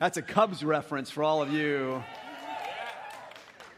That's 0.00 0.16
a 0.16 0.22
Cubs 0.22 0.64
reference 0.64 1.10
for 1.10 1.22
all 1.22 1.42
of 1.42 1.52
you 1.52 2.02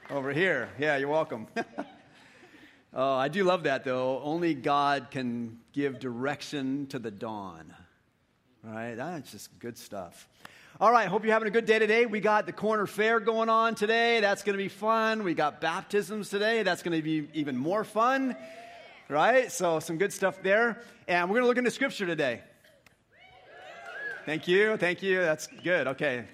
over 0.08 0.32
here. 0.32 0.68
Yeah, 0.78 0.96
you're 0.96 1.08
welcome. 1.08 1.48
oh, 2.94 3.14
I 3.16 3.26
do 3.26 3.42
love 3.42 3.64
that, 3.64 3.82
though. 3.82 4.20
Only 4.22 4.54
God 4.54 5.08
can 5.10 5.58
give 5.72 5.98
direction 5.98 6.86
to 6.90 7.00
the 7.00 7.10
dawn. 7.10 7.74
Right? 8.62 8.94
That's 8.94 9.32
just 9.32 9.58
good 9.58 9.76
stuff. 9.76 10.28
All 10.80 10.92
right, 10.92 11.08
hope 11.08 11.24
you're 11.24 11.32
having 11.32 11.48
a 11.48 11.50
good 11.50 11.66
day 11.66 11.80
today. 11.80 12.06
We 12.06 12.20
got 12.20 12.46
the 12.46 12.52
corner 12.52 12.86
fair 12.86 13.18
going 13.18 13.48
on 13.48 13.74
today. 13.74 14.20
That's 14.20 14.44
going 14.44 14.56
to 14.56 14.62
be 14.62 14.68
fun. 14.68 15.24
We 15.24 15.34
got 15.34 15.60
baptisms 15.60 16.30
today. 16.30 16.62
That's 16.62 16.84
going 16.84 16.96
to 16.96 17.02
be 17.02 17.30
even 17.34 17.56
more 17.56 17.82
fun. 17.82 18.36
Right? 19.08 19.50
So, 19.50 19.80
some 19.80 19.98
good 19.98 20.12
stuff 20.12 20.40
there. 20.40 20.82
And 21.08 21.28
we're 21.28 21.40
going 21.40 21.42
to 21.42 21.48
look 21.48 21.58
into 21.58 21.72
scripture 21.72 22.06
today. 22.06 22.42
Thank 24.24 24.46
you. 24.46 24.76
Thank 24.76 25.02
you. 25.02 25.20
That's 25.20 25.48
good. 25.64 25.88
Okay. 25.88 26.24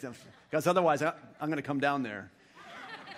Because 0.51 0.67
otherwise, 0.67 1.01
I, 1.01 1.15
am 1.41 1.49
going 1.49 1.57
to 1.57 1.63
come 1.63 1.81
down 1.81 2.03
there. 2.03 2.31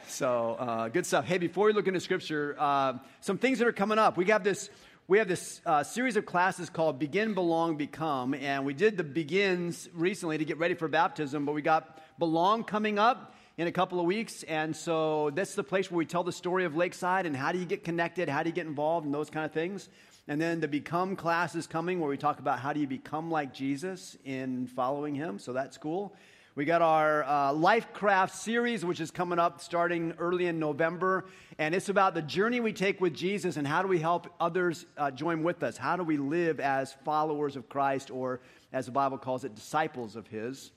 So, 0.07 0.57
uh, 0.61 0.89
good 0.89 1.05
stuff. 1.05 1.25
Hey, 1.25 1.39
before 1.39 1.67
we 1.67 1.73
look 1.73 1.89
into 1.89 1.99
scripture, 1.99 2.55
uh, 2.57 2.95
some 3.21 3.37
things 3.37 3.59
that 3.59 3.67
are 3.67 3.73
coming 3.73 3.99
up. 3.99 4.17
We 4.17 4.27
have 4.27 4.45
this. 4.45 4.71
We 5.09 5.19
have 5.19 5.27
this 5.27 5.61
uh, 5.67 5.83
series 5.83 6.17
of 6.17 6.25
classes 6.25 6.71
called 6.71 7.01
Begin, 7.01 7.35
Belong, 7.35 7.77
Become, 7.77 8.33
and 8.35 8.65
we 8.65 8.75
did 8.75 8.97
the 8.97 9.03
begins 9.03 9.89
recently 9.93 10.39
to 10.39 10.45
get 10.45 10.57
ready 10.59 10.75
for 10.75 10.87
baptism, 10.87 11.45
but 11.45 11.53
we 11.53 11.63
got 11.63 11.99
Belong 12.21 12.63
coming 12.63 12.97
up 12.97 13.35
in 13.59 13.67
a 13.67 13.73
couple 13.73 13.99
of 13.99 14.07
weeks, 14.07 14.45
and 14.45 14.77
so 14.77 15.31
that's 15.35 15.57
the 15.57 15.65
place 15.65 15.91
where 15.91 15.99
we 15.99 16.07
tell 16.07 16.23
the 16.23 16.31
story 16.31 16.65
of 16.65 16.77
Lakeside 16.77 17.27
and 17.27 17.37
how 17.37 17.51
do 17.51 17.59
you 17.59 17.65
get 17.65 17.83
connected, 17.83 18.29
how 18.29 18.45
do 18.45 18.51
you 18.51 18.55
get 18.55 18.69
involved, 18.69 19.05
and 19.05 19.13
those 19.13 19.31
kind 19.31 19.45
of 19.45 19.51
things. 19.51 19.89
And 20.31 20.41
then 20.41 20.61
the 20.61 20.69
Become 20.69 21.17
class 21.17 21.57
is 21.57 21.67
coming 21.67 21.99
where 21.99 22.09
we 22.09 22.17
talk 22.17 22.39
about 22.39 22.61
how 22.61 22.73
do 22.73 22.79
you 22.79 22.87
become 22.87 23.33
like 23.33 23.53
Jesus 23.53 24.17
in 24.25 24.69
following 24.69 25.13
him. 25.13 25.41
So 25.41 25.53
that's 25.53 25.77
cool. 25.77 26.15
We 26.55 26.65
got 26.65 26.83
our 26.83 27.25
uh, 27.25 27.53
Life 27.53 27.93
Craft 27.93 28.37
series, 28.37 28.85
which 28.85 29.01
is 29.01 29.11
coming 29.11 29.41
up 29.41 29.61
starting 29.61 30.15
early 30.21 30.47
in 30.47 30.61
November. 30.61 31.25
And 31.59 31.75
it's 31.75 31.89
about 31.89 32.15
the 32.15 32.23
journey 32.23 32.61
we 32.61 32.73
take 32.73 33.01
with 33.01 33.13
Jesus 33.13 33.57
and 33.57 33.67
how 33.67 33.83
do 33.83 33.89
we 33.89 33.99
help 33.99 34.33
others 34.39 34.87
uh, 34.97 35.11
join 35.11 35.43
with 35.43 35.65
us? 35.65 35.77
How 35.77 35.97
do 35.97 36.05
we 36.05 36.17
live 36.17 36.61
as 36.61 36.93
followers 37.05 37.57
of 37.57 37.69
Christ, 37.69 38.13
or 38.13 38.41
as 38.73 38.87
the 38.87 38.93
Bible 38.93 39.19
calls 39.19 39.43
it, 39.43 39.57
disciples 39.57 40.15
of 40.15 40.29
His? 40.29 40.71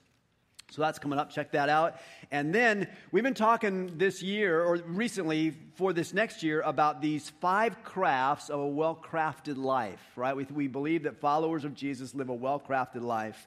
So 0.70 0.82
that's 0.82 0.98
coming 0.98 1.18
up. 1.18 1.30
Check 1.30 1.52
that 1.52 1.68
out. 1.68 1.96
And 2.30 2.54
then 2.54 2.88
we've 3.12 3.22
been 3.22 3.34
talking 3.34 3.96
this 3.96 4.22
year, 4.22 4.64
or 4.64 4.76
recently 4.86 5.54
for 5.74 5.92
this 5.92 6.12
next 6.12 6.42
year, 6.42 6.62
about 6.62 7.00
these 7.00 7.30
five 7.40 7.82
crafts 7.84 8.48
of 8.48 8.60
a 8.60 8.66
well 8.66 8.96
crafted 8.96 9.56
life, 9.56 10.00
right? 10.16 10.34
We, 10.34 10.44
we 10.44 10.66
believe 10.66 11.04
that 11.04 11.20
followers 11.20 11.64
of 11.64 11.74
Jesus 11.74 12.14
live 12.14 12.28
a 12.28 12.34
well 12.34 12.58
crafted 12.58 13.02
life. 13.02 13.46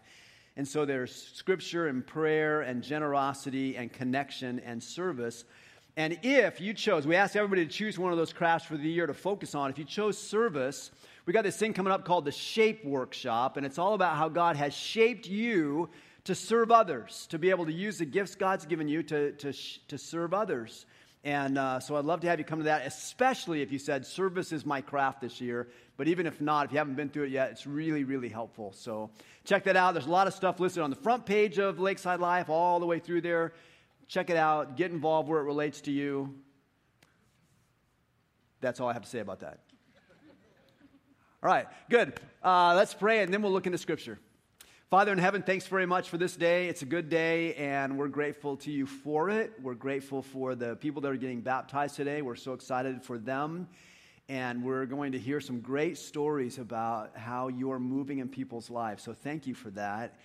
And 0.56 0.68
so 0.68 0.86
there's 0.86 1.14
scripture 1.34 1.88
and 1.88 2.06
prayer 2.06 2.62
and 2.62 2.82
generosity 2.82 3.78
and 3.78 3.92
connection 3.92 4.60
and 4.60 4.82
service. 4.82 5.44
And 5.98 6.20
if 6.24 6.62
you 6.62 6.74
chose, 6.74 7.06
we 7.06 7.16
asked 7.16 7.36
everybody 7.36 7.66
to 7.66 7.72
choose 7.72 8.00
one 8.00 8.12
of 8.12 8.18
those 8.18 8.32
crafts 8.32 8.68
for 8.68 8.78
the 8.78 8.88
year 8.88 9.08
to 9.08 9.14
focus 9.14 9.54
on. 9.54 9.70
If 9.70 9.80
you 9.80 9.86
chose 9.86 10.18
service, 10.18 10.92
we 11.26 11.34
got 11.34 11.44
this 11.44 11.58
thing 11.58 11.74
coming 11.74 11.92
up 11.92 12.06
called 12.06 12.26
the 12.26 12.32
Shape 12.32 12.86
Workshop, 12.86 13.58
and 13.58 13.66
it's 13.66 13.78
all 13.78 13.96
about 13.96 14.16
how 14.16 14.30
God 14.30 14.56
has 14.56 14.74
shaped 14.74 15.28
you 15.28 15.90
to 16.28 16.36
serve 16.36 16.72
others, 16.72 17.26
to 17.30 17.40
be 17.40 17.50
able 17.52 17.66
to 17.66 17.72
use 17.72 17.98
the 18.00 18.06
gifts 18.06 18.36
God's 18.36 18.66
given 18.66 18.90
you 18.90 19.02
to, 19.04 19.32
to, 19.32 19.54
to 19.88 19.98
serve 19.98 20.34
others. 20.34 20.86
And 21.24 21.58
uh, 21.58 21.80
so 21.80 21.96
I'd 21.96 22.04
love 22.04 22.20
to 22.22 22.28
have 22.28 22.38
you 22.38 22.44
come 22.44 22.60
to 22.60 22.66
that, 22.66 22.86
especially 22.86 23.62
if 23.62 23.72
you 23.72 23.80
said 23.80 24.06
service 24.06 24.52
is 24.52 24.66
my 24.66 24.82
craft 24.82 25.22
this 25.22 25.40
year. 25.40 25.70
But 25.96 26.10
even 26.10 26.28
if 26.28 26.42
not, 26.42 26.66
if 26.66 26.74
you 26.74 26.80
haven't 26.80 26.96
been 26.96 27.08
through 27.08 27.24
it 27.24 27.32
yet, 27.32 27.52
it's 27.52 27.66
really, 27.66 28.04
really 28.04 28.28
helpful. 28.28 28.74
So 28.74 29.10
check 29.46 29.64
that 29.64 29.78
out. 29.78 29.94
There's 29.94 30.06
a 30.06 30.12
lot 30.12 30.28
of 30.28 30.34
stuff 30.34 30.60
listed 30.60 30.84
on 30.84 30.90
the 30.90 30.98
front 30.98 31.26
page 31.26 31.60
of 31.60 31.80
Lakeside 31.80 32.20
Life, 32.20 32.50
all 32.50 32.82
the 32.82 32.86
way 32.86 33.00
through 33.00 33.22
there. 33.22 33.54
Check 34.10 34.30
it 34.30 34.38
out. 34.38 34.76
Get 34.76 34.92
involved 34.92 35.30
where 35.30 35.40
it 35.40 35.46
relates 35.46 35.80
to 35.82 35.92
you. 35.92 36.36
That's 38.60 38.82
all 38.82 38.90
I 38.90 38.94
have 38.94 39.04
to 39.04 39.10
say 39.10 39.20
about 39.20 39.40
that. 39.40 39.60
All 41.42 41.50
right, 41.50 41.68
good. 41.90 42.20
Uh, 42.44 42.74
let's 42.76 42.94
pray, 42.94 43.22
and 43.22 43.34
then 43.34 43.42
we'll 43.42 43.54
look 43.54 43.66
into 43.66 43.78
Scripture. 43.78 44.20
Father 44.90 45.12
in 45.12 45.18
heaven, 45.18 45.42
thanks 45.42 45.68
very 45.68 45.86
much 45.86 46.08
for 46.08 46.18
this 46.18 46.38
day. 46.38 46.70
It's 46.70 46.82
a 46.82 46.86
good 46.86 47.10
day, 47.10 47.54
and 47.56 47.98
we're 47.98 48.08
grateful 48.08 48.56
to 48.56 48.72
you 48.72 48.86
for 48.86 49.30
it. 49.30 49.52
We're 49.62 49.74
grateful 49.74 50.22
for 50.22 50.56
the 50.56 50.78
people 50.78 51.02
that 51.02 51.12
are 51.12 51.18
getting 51.18 51.42
baptized 51.42 51.98
today. 51.98 52.22
We're 52.22 52.38
so 52.38 52.54
excited 52.54 53.04
for 53.04 53.18
them. 53.18 53.68
And 54.30 54.64
we're 54.64 54.86
going 54.86 55.12
to 55.12 55.20
hear 55.20 55.42
some 55.42 55.60
great 55.60 55.98
stories 55.98 56.58
about 56.58 57.18
how 57.18 57.50
you're 57.50 57.80
moving 57.80 58.20
in 58.20 58.30
people's 58.30 58.70
lives. 58.70 59.04
So 59.04 59.12
thank 59.12 59.46
you 59.46 59.54
for 59.54 59.72
that. 59.72 60.18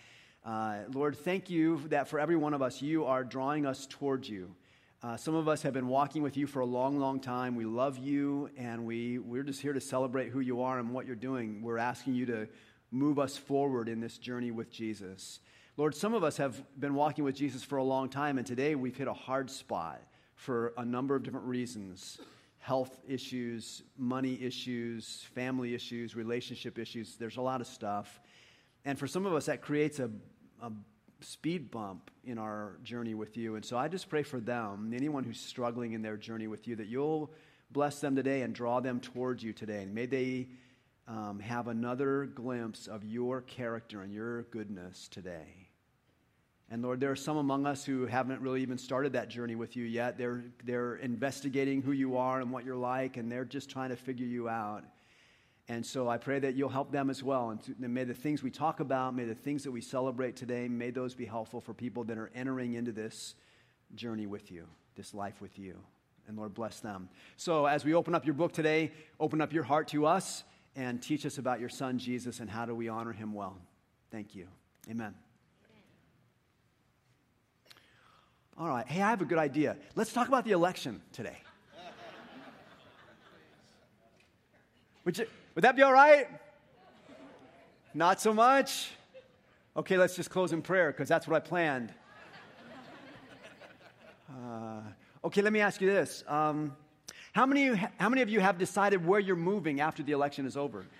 Uh, 0.46 0.82
Lord, 0.94 1.16
thank 1.16 1.50
you 1.50 1.82
that 1.88 2.06
for 2.06 2.20
every 2.20 2.36
one 2.36 2.54
of 2.54 2.62
us, 2.62 2.80
you 2.80 3.04
are 3.04 3.24
drawing 3.24 3.66
us 3.66 3.88
towards 3.90 4.28
you. 4.28 4.54
Uh, 5.02 5.16
some 5.16 5.34
of 5.34 5.48
us 5.48 5.62
have 5.62 5.72
been 5.72 5.88
walking 5.88 6.22
with 6.22 6.36
you 6.36 6.46
for 6.46 6.60
a 6.60 6.66
long, 6.66 7.00
long 7.00 7.18
time. 7.18 7.56
We 7.56 7.64
love 7.64 7.98
you, 7.98 8.48
and 8.56 8.86
we, 8.86 9.18
we're 9.18 9.42
just 9.42 9.60
here 9.60 9.72
to 9.72 9.80
celebrate 9.80 10.28
who 10.28 10.38
you 10.38 10.62
are 10.62 10.78
and 10.78 10.90
what 10.90 11.04
you're 11.04 11.16
doing. 11.16 11.62
We're 11.62 11.78
asking 11.78 12.14
you 12.14 12.26
to 12.26 12.48
move 12.92 13.18
us 13.18 13.36
forward 13.36 13.88
in 13.88 14.00
this 14.00 14.18
journey 14.18 14.50
with 14.50 14.70
Jesus. 14.70 15.40
Lord, 15.76 15.94
some 15.94 16.12
of 16.12 16.22
us 16.22 16.36
have 16.36 16.62
been 16.78 16.94
walking 16.94 17.24
with 17.24 17.34
Jesus 17.34 17.64
for 17.64 17.78
a 17.78 17.82
long 17.82 18.10
time, 18.10 18.36
and 18.36 18.46
today 18.46 18.74
we've 18.74 18.96
hit 18.96 19.08
a 19.08 19.14
hard 19.14 19.50
spot 19.50 20.02
for 20.34 20.74
a 20.76 20.84
number 20.84 21.16
of 21.16 21.22
different 21.22 21.46
reasons 21.46 22.20
health 22.58 22.96
issues, 23.08 23.82
money 23.98 24.38
issues, 24.40 25.26
family 25.34 25.74
issues, 25.74 26.14
relationship 26.14 26.78
issues. 26.78 27.16
There's 27.16 27.36
a 27.36 27.40
lot 27.40 27.60
of 27.60 27.66
stuff. 27.66 28.20
And 28.84 28.96
for 28.96 29.08
some 29.08 29.26
of 29.26 29.34
us, 29.34 29.46
that 29.46 29.62
creates 29.62 29.98
a, 29.98 30.08
a 30.62 30.70
speed 31.22 31.72
bump 31.72 32.12
in 32.24 32.38
our 32.38 32.76
journey 32.84 33.14
with 33.14 33.36
you. 33.36 33.56
And 33.56 33.64
so 33.64 33.76
I 33.76 33.88
just 33.88 34.08
pray 34.08 34.22
for 34.22 34.38
them, 34.38 34.92
anyone 34.94 35.24
who's 35.24 35.40
struggling 35.40 35.92
in 35.94 36.02
their 36.02 36.16
journey 36.16 36.46
with 36.46 36.68
you, 36.68 36.76
that 36.76 36.86
you'll 36.86 37.32
bless 37.72 37.98
them 37.98 38.14
today 38.14 38.42
and 38.42 38.54
draw 38.54 38.78
them 38.78 39.00
towards 39.00 39.42
you 39.42 39.52
today. 39.52 39.82
And 39.82 39.92
may 39.92 40.06
they 40.06 40.46
um, 41.08 41.40
have 41.40 41.68
another 41.68 42.26
glimpse 42.26 42.86
of 42.86 43.04
your 43.04 43.40
character 43.42 44.02
and 44.02 44.12
your 44.12 44.42
goodness 44.44 45.08
today. 45.08 45.68
And 46.70 46.82
Lord, 46.82 47.00
there 47.00 47.10
are 47.10 47.16
some 47.16 47.36
among 47.36 47.66
us 47.66 47.84
who 47.84 48.06
haven't 48.06 48.40
really 48.40 48.62
even 48.62 48.78
started 48.78 49.12
that 49.12 49.28
journey 49.28 49.56
with 49.56 49.76
you 49.76 49.84
yet. 49.84 50.16
They're, 50.16 50.44
they're 50.64 50.96
investigating 50.96 51.82
who 51.82 51.92
you 51.92 52.16
are 52.16 52.40
and 52.40 52.50
what 52.50 52.64
you're 52.64 52.76
like, 52.76 53.18
and 53.18 53.30
they're 53.30 53.44
just 53.44 53.68
trying 53.68 53.90
to 53.90 53.96
figure 53.96 54.26
you 54.26 54.48
out. 54.48 54.84
And 55.68 55.84
so 55.84 56.08
I 56.08 56.16
pray 56.16 56.38
that 56.38 56.54
you'll 56.54 56.70
help 56.70 56.90
them 56.90 57.10
as 57.10 57.22
well. 57.22 57.50
And 57.50 57.78
may 57.78 58.04
the 58.04 58.14
things 58.14 58.42
we 58.42 58.50
talk 58.50 58.80
about, 58.80 59.14
may 59.14 59.24
the 59.24 59.34
things 59.34 59.64
that 59.64 59.70
we 59.70 59.80
celebrate 59.80 60.34
today, 60.34 60.66
may 60.66 60.90
those 60.90 61.14
be 61.14 61.26
helpful 61.26 61.60
for 61.60 61.74
people 61.74 62.04
that 62.04 62.16
are 62.16 62.30
entering 62.34 62.74
into 62.74 62.90
this 62.90 63.34
journey 63.94 64.26
with 64.26 64.50
you, 64.50 64.66
this 64.96 65.12
life 65.12 65.42
with 65.42 65.58
you. 65.58 65.78
And 66.26 66.38
Lord, 66.38 66.54
bless 66.54 66.80
them. 66.80 67.08
So 67.36 67.66
as 67.66 67.84
we 67.84 67.94
open 67.94 68.14
up 68.14 68.24
your 68.24 68.34
book 68.34 68.52
today, 68.52 68.92
open 69.20 69.40
up 69.40 69.52
your 69.52 69.64
heart 69.64 69.88
to 69.88 70.06
us 70.06 70.44
and 70.74 71.02
teach 71.02 71.26
us 71.26 71.38
about 71.38 71.60
your 71.60 71.68
son, 71.68 71.98
Jesus, 71.98 72.40
and 72.40 72.48
how 72.48 72.64
do 72.64 72.74
we 72.74 72.88
honor 72.88 73.12
him 73.12 73.34
well. 73.34 73.58
Thank 74.10 74.34
you. 74.34 74.46
Amen. 74.90 75.14
All 78.58 78.68
right. 78.68 78.86
Hey, 78.86 79.00
I 79.02 79.10
have 79.10 79.22
a 79.22 79.24
good 79.24 79.38
idea. 79.38 79.76
Let's 79.94 80.12
talk 80.12 80.28
about 80.28 80.44
the 80.44 80.52
election 80.52 81.00
today. 81.12 81.36
Would, 85.04 85.18
you, 85.18 85.26
would 85.54 85.64
that 85.64 85.74
be 85.74 85.82
all 85.82 85.92
right? 85.92 86.28
Not 87.92 88.20
so 88.20 88.32
much? 88.32 88.90
Okay, 89.76 89.96
let's 89.96 90.14
just 90.14 90.30
close 90.30 90.52
in 90.52 90.62
prayer 90.62 90.92
because 90.92 91.08
that's 91.08 91.26
what 91.26 91.34
I 91.34 91.40
planned. 91.40 91.92
Uh, 94.30 94.80
okay, 95.24 95.42
let 95.42 95.52
me 95.52 95.60
ask 95.60 95.80
you 95.80 95.90
this. 95.90 96.22
Um, 96.28 96.76
how 97.32 97.46
many, 97.46 97.74
how 97.98 98.10
many 98.10 98.20
of 98.20 98.28
you 98.28 98.40
have 98.40 98.58
decided 98.58 99.06
where 99.06 99.18
you're 99.18 99.36
moving 99.36 99.80
after 99.80 100.02
the 100.02 100.12
election 100.12 100.46
is 100.46 100.56
over? 100.56 100.84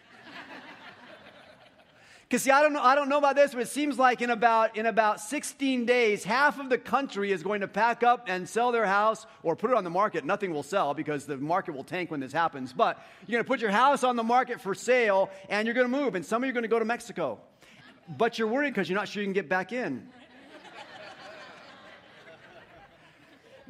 Because 2.28 2.44
see, 2.44 2.50
I 2.50 2.62
don't 2.62 2.72
know, 2.72 2.80
I 2.82 2.94
don't 2.94 3.10
know 3.10 3.18
about 3.18 3.36
this, 3.36 3.52
but 3.52 3.60
it 3.60 3.68
seems 3.68 3.98
like 3.98 4.22
in 4.22 4.30
about 4.30 4.74
in 4.78 4.86
about 4.86 5.20
16 5.20 5.84
days, 5.84 6.24
half 6.24 6.58
of 6.58 6.70
the 6.70 6.78
country 6.78 7.30
is 7.30 7.42
going 7.42 7.60
to 7.60 7.68
pack 7.68 8.02
up 8.02 8.24
and 8.26 8.48
sell 8.48 8.72
their 8.72 8.86
house 8.86 9.26
or 9.42 9.54
put 9.54 9.70
it 9.70 9.76
on 9.76 9.84
the 9.84 9.90
market. 9.90 10.24
Nothing 10.24 10.54
will 10.54 10.62
sell 10.62 10.94
because 10.94 11.26
the 11.26 11.36
market 11.36 11.74
will 11.74 11.84
tank 11.84 12.10
when 12.10 12.20
this 12.20 12.32
happens. 12.32 12.72
But 12.72 12.98
you're 13.26 13.36
going 13.36 13.44
to 13.44 13.48
put 13.48 13.60
your 13.60 13.70
house 13.70 14.02
on 14.02 14.16
the 14.16 14.22
market 14.22 14.62
for 14.62 14.74
sale 14.74 15.28
and 15.50 15.66
you're 15.66 15.74
going 15.74 15.92
to 15.92 15.94
move, 15.94 16.14
and 16.14 16.24
some 16.24 16.42
of 16.42 16.46
you 16.46 16.52
are 16.52 16.54
going 16.54 16.62
to 16.62 16.68
go 16.68 16.78
to 16.78 16.86
Mexico. 16.86 17.38
But 18.16 18.38
you're 18.38 18.48
worried 18.48 18.70
because 18.70 18.88
you're 18.88 18.98
not 18.98 19.08
sure 19.08 19.22
you 19.22 19.26
can 19.26 19.34
get 19.34 19.50
back 19.50 19.70
in. 19.70 20.08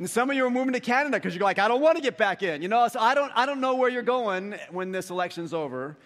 And 0.03 0.11
some 0.11 0.31
of 0.31 0.37
you 0.37 0.45
are 0.45 0.51
moving 0.51 0.73
to 0.73 0.81
Canada 0.81 1.17
because 1.17 1.33
you're 1.33 1.45
like, 1.45 1.61
I 1.61 1.69
don't 1.69 1.81
want 1.81 1.95
to 1.95 2.03
get 2.03 2.19
back 2.19 2.43
in. 2.43 2.61
You 2.61 2.67
know, 2.67 2.89
so 2.89 2.99
I 2.99 3.15
don't, 3.15 3.31
I 3.37 3.47
don't 3.47 3.61
know 3.61 3.77
where 3.77 3.89
you're 3.89 4.03
going 4.03 4.57
when 4.73 4.91
this 4.91 5.11
election's 5.11 5.55
over. 5.55 5.97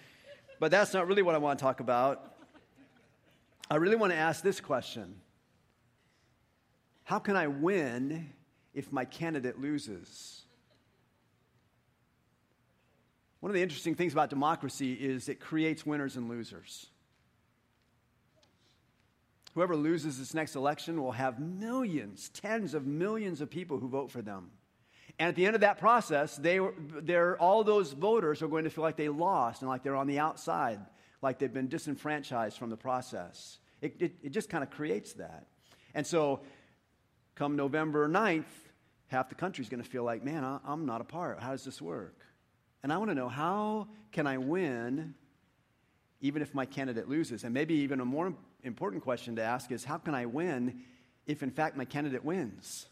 But 0.61 0.71
that's 0.71 0.93
not 0.93 1.07
really 1.07 1.23
what 1.23 1.35
I 1.35 1.39
want 1.39 1.59
to 1.59 1.63
talk 1.63 1.81
about. 1.81 2.35
I 3.71 3.77
really 3.77 3.97
want 3.97 4.13
to 4.13 4.19
ask 4.19 4.43
this 4.43 4.61
question 4.61 5.19
How 7.05 7.19
can 7.19 7.37
I 7.37 7.47
win 7.47 8.35
if 8.75 8.93
my 8.93 9.07
candidate 9.07 9.63
loses? 9.63 10.43
One 13.41 13.49
of 13.49 13.55
the 13.55 13.63
interesting 13.63 13.95
things 13.95 14.13
about 14.13 14.29
democracy 14.29 14.93
is 14.93 15.31
it 15.31 15.41
creates 15.41 15.87
winners 15.87 16.17
and 16.17 16.29
losers. 16.29 16.89
Whoever 19.57 19.75
loses 19.75 20.19
this 20.19 20.35
next 20.35 20.55
election 20.55 21.03
will 21.03 21.13
have 21.13 21.41
millions, 21.41 22.29
tens 22.29 22.75
of 22.75 22.87
millions 22.87 23.41
of 23.41 23.49
people 23.49 23.79
who 23.79 23.89
vote 23.89 24.11
for 24.11 24.21
them. 24.21 24.51
And 25.19 25.31
at 25.31 25.35
the 25.35 25.47
end 25.47 25.55
of 25.55 25.63
that 25.63 25.79
process, 25.79 26.37
they, 26.37 26.61
they're, 27.01 27.39
all 27.39 27.65
those 27.65 27.95
voters 27.95 28.43
are 28.43 28.49
going 28.49 28.65
to 28.65 28.71
feel 28.71 28.85
like 28.85 28.99
they 28.99 29.09
lost 29.09 29.63
and 29.63 29.71
like 29.71 29.83
they're 29.83 29.97
on 29.97 30.09
the 30.09 30.19
outside, 30.19 30.79
like 31.23 31.39
they've 31.39 31.51
been 31.51 31.69
disenfranchised 31.69 32.59
from 32.59 32.69
the 32.69 32.77
process. 32.77 33.57
It, 33.81 33.97
it, 33.99 34.17
it 34.25 34.29
just 34.29 34.51
kind 34.51 34.63
of 34.63 34.69
creates 34.69 35.15
that. 35.15 35.47
And 35.95 36.07
so, 36.07 36.41
come 37.35 37.57
November 37.57 38.11
9th, 38.11 38.45
half 39.07 39.31
the 39.31 39.37
country's 39.37 39.71
going 39.71 39.83
to 39.83 39.89
feel 39.89 40.05
like, 40.05 40.23
man, 40.23 40.45
I, 40.45 40.59
I'm 40.67 40.85
not 40.85 41.01
a 41.01 41.05
part. 41.05 41.41
How 41.41 41.53
does 41.53 41.65
this 41.65 41.81
work? 41.81 42.19
And 42.83 42.93
I 42.93 42.99
want 42.99 43.11
to 43.11 43.15
know 43.15 43.31
how 43.31 43.89
can 44.13 44.27
I 44.27 44.37
win 44.37 45.15
even 46.21 46.43
if 46.43 46.55
my 46.55 46.67
candidate 46.67 47.09
loses? 47.09 47.43
And 47.43 47.55
maybe 47.55 47.73
even 47.77 48.01
a 48.01 48.05
more 48.05 48.35
important 48.63 49.03
question 49.03 49.37
to 49.37 49.43
ask 49.43 49.71
is 49.71 49.85
how 49.85 49.99
can 49.99 50.15
I 50.15 50.27
win 50.27 50.81
if, 51.27 51.43
in 51.43 51.51
fact, 51.51 51.77
my 51.77 51.85
candidate 51.85 52.25
wins? 52.25 52.87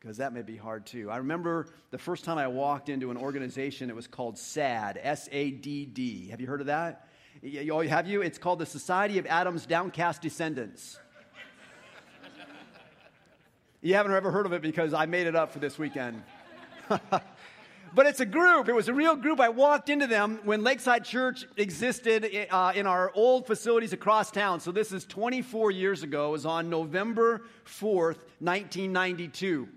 Because 0.00 0.16
that 0.16 0.32
may 0.32 0.42
be 0.42 0.56
hard 0.56 0.86
too. 0.86 1.10
I 1.10 1.18
remember 1.18 1.66
the 1.90 1.98
first 1.98 2.24
time 2.24 2.38
I 2.38 2.48
walked 2.48 2.88
into 2.88 3.10
an 3.10 3.18
organization, 3.18 3.90
it 3.90 3.96
was 3.96 4.06
called 4.06 4.38
SAD, 4.38 4.98
S 5.02 5.28
A 5.30 5.50
D 5.50 5.84
D. 5.84 6.28
Have 6.28 6.40
you 6.40 6.46
heard 6.46 6.60
of 6.60 6.68
that? 6.68 7.06
You, 7.42 7.78
Have 7.80 8.06
you? 8.06 8.22
It's 8.22 8.38
called 8.38 8.58
the 8.58 8.66
Society 8.66 9.18
of 9.18 9.26
Adam's 9.26 9.66
Downcast 9.66 10.22
Descendants. 10.22 10.98
you 13.82 13.94
haven't 13.94 14.12
ever 14.12 14.30
heard 14.30 14.46
of 14.46 14.52
it 14.52 14.62
because 14.62 14.94
I 14.94 15.06
made 15.06 15.26
it 15.26 15.36
up 15.36 15.52
for 15.52 15.58
this 15.58 15.78
weekend. 15.78 16.22
But 17.92 18.06
it's 18.06 18.20
a 18.20 18.26
group. 18.26 18.68
It 18.68 18.72
was 18.72 18.88
a 18.88 18.94
real 18.94 19.16
group. 19.16 19.40
I 19.40 19.48
walked 19.48 19.88
into 19.88 20.06
them 20.06 20.40
when 20.44 20.62
Lakeside 20.62 21.04
Church 21.04 21.44
existed 21.56 22.46
uh, 22.50 22.72
in 22.74 22.86
our 22.86 23.10
old 23.14 23.46
facilities 23.46 23.92
across 23.92 24.30
town. 24.30 24.60
So 24.60 24.70
this 24.70 24.92
is 24.92 25.04
24 25.06 25.70
years 25.72 26.02
ago. 26.02 26.28
It 26.28 26.32
was 26.32 26.46
on 26.46 26.70
November 26.70 27.42
4th, 27.66 28.18
1992. 28.38 29.68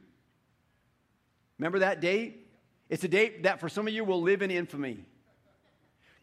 Remember 1.57 1.79
that 1.79 2.01
date? 2.01 2.47
It's 2.89 3.03
a 3.03 3.07
date 3.07 3.43
that 3.43 3.59
for 3.59 3.69
some 3.69 3.87
of 3.87 3.93
you 3.93 4.03
will 4.03 4.21
live 4.21 4.41
in 4.41 4.51
infamy 4.51 5.05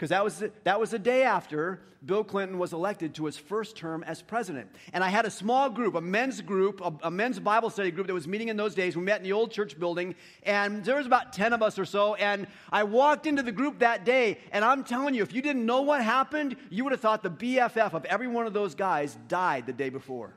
because 0.00 0.08
that 0.08 0.25
was, 0.25 0.43
that 0.64 0.81
was 0.81 0.93
the 0.93 0.99
day 0.99 1.25
after 1.25 1.79
Bill 2.06 2.25
Clinton 2.25 2.56
was 2.56 2.73
elected 2.73 3.14
to 3.17 3.26
his 3.26 3.37
first 3.37 3.76
term 3.76 4.02
as 4.05 4.23
president. 4.23 4.70
And 4.94 5.05
I 5.05 5.11
had 5.11 5.26
a 5.26 5.31
small 5.31 5.69
group, 5.69 5.94
a 5.94 6.00
men's 6.00 6.41
group, 6.41 6.81
a, 6.81 6.91
a, 7.02 7.11
men's 7.11 7.38
Bible 7.38 7.69
study 7.69 7.91
group 7.91 8.06
that 8.06 8.14
was 8.14 8.26
meeting 8.26 8.49
in 8.49 8.56
those 8.56 8.75
days. 8.75 8.97
We 8.97 9.02
met 9.02 9.19
in 9.19 9.25
the 9.25 9.35
old 9.35 9.50
church 9.50 9.79
building, 9.79 10.14
and 10.44 10.82
there 10.87 10.97
was 10.97 11.05
about 11.05 11.35
10 11.35 11.52
of 11.52 11.62
us 11.62 11.79
or 11.79 11.85
so. 11.85 12.14
And 12.14 12.47
I 12.73 12.85
walked 12.85 13.26
into 13.26 13.43
the 13.43 13.52
group 13.52 13.81
that 13.81 14.06
day, 14.06 14.38
and 14.52 14.64
I'm 14.64 14.85
telling 14.85 15.14
you, 15.14 15.23
if 15.23 15.35
you 15.35 15.43
didn't 15.43 15.67
know 15.67 15.82
what 15.82 16.02
happened, 16.02 16.56
you 16.70 16.82
would 16.85 16.93
have 16.93 17.00
thought 17.02 17.23
the 17.23 17.31
BFF 17.31 17.93
of 17.93 18.06
every 18.06 18.26
one 18.26 18.47
of 18.47 18.55
those 18.55 18.75
guys 18.75 19.19
died 19.29 19.67
the 19.67 19.75
day 19.75 19.91
before. 19.91 20.32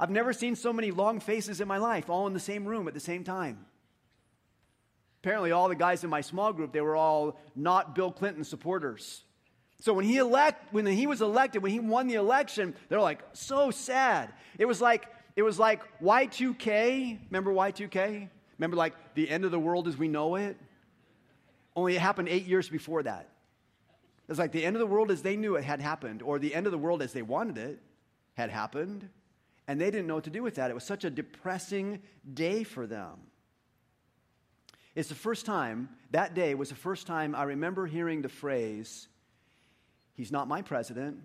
I've 0.00 0.10
never 0.10 0.32
seen 0.32 0.56
so 0.56 0.72
many 0.72 0.90
long 0.90 1.20
faces 1.20 1.60
in 1.60 1.68
my 1.68 1.78
life, 1.78 2.10
all 2.10 2.26
in 2.26 2.32
the 2.32 2.40
same 2.40 2.64
room 2.66 2.88
at 2.88 2.94
the 2.94 2.98
same 2.98 3.22
time 3.22 3.66
apparently 5.26 5.50
all 5.50 5.68
the 5.68 5.74
guys 5.74 6.04
in 6.04 6.10
my 6.10 6.20
small 6.20 6.52
group, 6.52 6.72
they 6.72 6.80
were 6.80 6.94
all 6.94 7.36
not 7.56 7.96
Bill 7.96 8.12
Clinton 8.12 8.44
supporters. 8.44 9.24
So 9.80 9.92
when 9.92 10.04
he 10.04 10.18
elect, 10.18 10.72
when 10.72 10.86
he 10.86 11.08
was 11.08 11.20
elected, 11.20 11.64
when 11.64 11.72
he 11.72 11.80
won 11.80 12.06
the 12.06 12.14
election, 12.14 12.76
they're 12.88 13.00
like 13.00 13.24
so 13.32 13.72
sad. 13.72 14.32
It 14.56 14.66
was 14.66 14.80
like 14.80 15.06
it 15.34 15.42
was 15.42 15.58
like 15.58 15.82
Y2K. 16.00 17.18
Remember 17.28 17.52
Y2K? 17.52 18.28
Remember 18.56 18.76
like 18.76 18.94
the 19.16 19.28
end 19.28 19.44
of 19.44 19.50
the 19.50 19.58
world 19.58 19.88
as 19.88 19.96
we 19.96 20.06
know 20.06 20.36
it? 20.36 20.56
Only 21.74 21.96
it 21.96 22.00
happened 22.00 22.28
eight 22.28 22.46
years 22.46 22.68
before 22.68 23.02
that. 23.02 23.28
It's 24.28 24.38
like 24.38 24.52
the 24.52 24.64
end 24.64 24.76
of 24.76 24.80
the 24.80 24.86
world 24.86 25.10
as 25.10 25.22
they 25.22 25.36
knew 25.36 25.56
it 25.56 25.64
had 25.64 25.80
happened, 25.80 26.22
or 26.22 26.38
the 26.38 26.54
end 26.54 26.66
of 26.66 26.72
the 26.72 26.78
world 26.78 27.02
as 27.02 27.12
they 27.12 27.22
wanted 27.22 27.58
it 27.58 27.80
had 28.34 28.50
happened, 28.50 29.08
and 29.66 29.80
they 29.80 29.90
didn't 29.90 30.06
know 30.06 30.14
what 30.14 30.24
to 30.24 30.30
do 30.30 30.44
with 30.44 30.54
that. 30.54 30.70
It 30.70 30.74
was 30.74 30.84
such 30.84 31.02
a 31.02 31.10
depressing 31.10 32.00
day 32.32 32.62
for 32.62 32.86
them. 32.86 33.18
It's 34.96 35.10
the 35.10 35.14
first 35.14 35.44
time, 35.44 35.90
that 36.12 36.32
day 36.32 36.54
was 36.54 36.70
the 36.70 36.74
first 36.74 37.06
time 37.06 37.34
I 37.34 37.42
remember 37.42 37.86
hearing 37.86 38.22
the 38.22 38.30
phrase, 38.30 39.08
He's 40.14 40.32
not 40.32 40.48
my 40.48 40.62
president. 40.62 41.18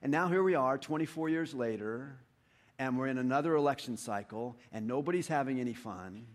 And 0.00 0.12
now 0.12 0.28
here 0.28 0.44
we 0.44 0.54
are, 0.54 0.78
24 0.78 1.28
years 1.28 1.52
later, 1.52 2.16
and 2.78 2.96
we're 2.96 3.08
in 3.08 3.18
another 3.18 3.56
election 3.56 3.96
cycle, 3.96 4.56
and 4.72 4.86
nobody's 4.86 5.26
having 5.26 5.58
any 5.58 5.74
fun, 5.74 6.26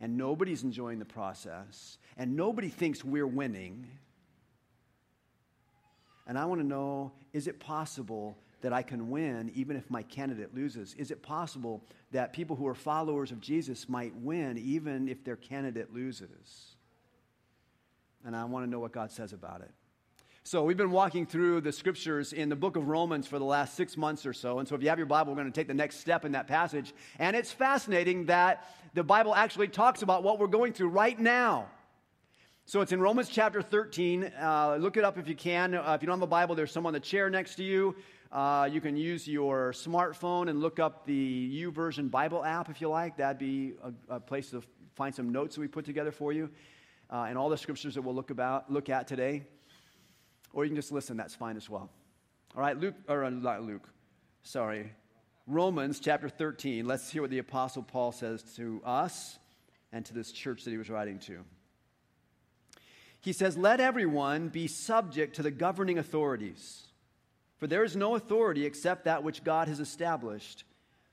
and 0.00 0.18
nobody's 0.18 0.62
enjoying 0.62 0.98
the 0.98 1.06
process, 1.06 1.96
and 2.18 2.36
nobody 2.36 2.68
thinks 2.68 3.02
we're 3.02 3.26
winning. 3.26 3.86
And 6.26 6.38
I 6.38 6.44
want 6.44 6.60
to 6.60 6.66
know 6.66 7.12
is 7.32 7.46
it 7.46 7.60
possible 7.60 8.36
that 8.64 8.72
I 8.72 8.82
can 8.82 9.10
win 9.10 9.52
even 9.54 9.76
if 9.76 9.90
my 9.90 10.02
candidate 10.02 10.54
loses? 10.54 10.94
Is 10.94 11.10
it 11.10 11.22
possible 11.22 11.84
that 12.12 12.32
people 12.32 12.56
who 12.56 12.66
are 12.66 12.74
followers 12.74 13.30
of 13.30 13.38
Jesus 13.38 13.90
might 13.90 14.16
win 14.16 14.56
even 14.56 15.06
if 15.06 15.22
their 15.22 15.36
candidate 15.36 15.92
loses? 15.92 16.74
And 18.24 18.34
I 18.34 18.46
want 18.46 18.64
to 18.64 18.70
know 18.70 18.78
what 18.78 18.92
God 18.92 19.12
says 19.12 19.34
about 19.34 19.60
it. 19.60 19.70
So, 20.44 20.64
we've 20.64 20.78
been 20.78 20.90
walking 20.90 21.26
through 21.26 21.60
the 21.60 21.72
scriptures 21.72 22.32
in 22.32 22.48
the 22.48 22.56
book 22.56 22.76
of 22.76 22.88
Romans 22.88 23.26
for 23.26 23.38
the 23.38 23.44
last 23.44 23.74
six 23.74 23.98
months 23.98 24.24
or 24.24 24.32
so. 24.32 24.58
And 24.60 24.66
so, 24.66 24.74
if 24.76 24.82
you 24.82 24.88
have 24.88 24.98
your 24.98 25.06
Bible, 25.06 25.34
we're 25.34 25.42
going 25.42 25.52
to 25.52 25.60
take 25.60 25.68
the 25.68 25.74
next 25.74 26.00
step 26.00 26.24
in 26.24 26.32
that 26.32 26.46
passage. 26.46 26.94
And 27.18 27.36
it's 27.36 27.52
fascinating 27.52 28.26
that 28.26 28.66
the 28.94 29.04
Bible 29.04 29.34
actually 29.34 29.68
talks 29.68 30.00
about 30.00 30.22
what 30.22 30.38
we're 30.38 30.46
going 30.46 30.72
through 30.72 30.88
right 30.88 31.20
now. 31.20 31.66
So 32.66 32.80
it's 32.80 32.92
in 32.92 33.00
Romans 33.00 33.28
chapter 33.28 33.60
13. 33.60 34.32
Uh, 34.40 34.76
look 34.80 34.96
it 34.96 35.04
up 35.04 35.18
if 35.18 35.28
you 35.28 35.36
can. 35.36 35.74
Uh, 35.74 35.92
if 35.94 36.02
you 36.02 36.06
don't 36.06 36.18
have 36.18 36.22
a 36.22 36.26
Bible, 36.26 36.54
there's 36.54 36.72
some 36.72 36.86
on 36.86 36.94
the 36.94 37.00
chair 37.00 37.28
next 37.28 37.56
to 37.56 37.62
you. 37.62 37.94
Uh, 38.34 38.68
you 38.70 38.80
can 38.80 38.96
use 38.96 39.28
your 39.28 39.70
smartphone 39.70 40.50
and 40.50 40.60
look 40.60 40.80
up 40.80 41.06
the 41.06 41.62
YouVersion 41.62 42.10
Bible 42.10 42.44
app 42.44 42.68
if 42.68 42.80
you 42.80 42.88
like. 42.88 43.16
That'd 43.16 43.38
be 43.38 43.74
a, 43.80 44.16
a 44.16 44.20
place 44.20 44.50
to 44.50 44.60
find 44.96 45.14
some 45.14 45.30
notes 45.30 45.54
that 45.54 45.60
we 45.60 45.68
put 45.68 45.84
together 45.84 46.10
for 46.10 46.32
you 46.32 46.50
uh, 47.10 47.26
and 47.28 47.38
all 47.38 47.48
the 47.48 47.56
scriptures 47.56 47.94
that 47.94 48.02
we'll 48.02 48.14
look, 48.14 48.30
about, 48.30 48.72
look 48.72 48.88
at 48.88 49.06
today. 49.06 49.44
Or 50.52 50.64
you 50.64 50.70
can 50.70 50.76
just 50.76 50.90
listen, 50.90 51.16
that's 51.16 51.34
fine 51.34 51.56
as 51.56 51.70
well. 51.70 51.88
All 52.56 52.60
right, 52.60 52.76
Luke, 52.76 52.96
or 53.08 53.22
uh, 53.22 53.30
not 53.30 53.62
Luke, 53.62 53.88
sorry. 54.42 54.92
Romans 55.46 56.00
chapter 56.00 56.28
13. 56.28 56.86
Let's 56.86 57.10
hear 57.10 57.22
what 57.22 57.30
the 57.30 57.38
Apostle 57.38 57.84
Paul 57.84 58.10
says 58.10 58.42
to 58.56 58.80
us 58.84 59.38
and 59.92 60.04
to 60.06 60.14
this 60.14 60.32
church 60.32 60.64
that 60.64 60.70
he 60.70 60.76
was 60.76 60.90
writing 60.90 61.20
to. 61.20 61.44
He 63.20 63.32
says, 63.32 63.56
Let 63.56 63.78
everyone 63.78 64.48
be 64.48 64.66
subject 64.66 65.36
to 65.36 65.42
the 65.42 65.50
governing 65.52 65.98
authorities, 65.98 66.84
for 67.56 67.66
there 67.66 67.84
is 67.84 67.96
no 67.96 68.14
authority 68.14 68.64
except 68.66 69.04
that 69.04 69.22
which 69.22 69.44
God 69.44 69.68
has 69.68 69.80
established. 69.80 70.64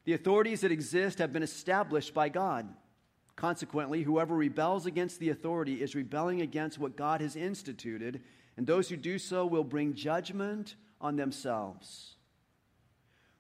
The 0.06 0.14
authorities 0.14 0.62
that 0.62 0.72
exist 0.72 1.20
have 1.20 1.32
been 1.32 1.44
established 1.44 2.14
by 2.14 2.30
God. 2.30 2.68
Consequently, 3.36 4.04
whoever 4.04 4.36
rebels 4.36 4.86
against 4.86 5.20
the 5.20 5.30
authority 5.30 5.82
is 5.82 5.96
rebelling 5.96 6.42
against 6.42 6.80
what 6.80 6.96
God 6.96 7.22
has 7.22 7.36
instituted, 7.36 8.22
and 8.58 8.68
those 8.68 8.90
who 8.90 8.98
do 8.98 9.18
so 9.18 9.46
will 9.46 9.64
bring 9.64 9.94
judgment 9.94 10.76
on 11.00 11.16
themselves. 11.16 12.16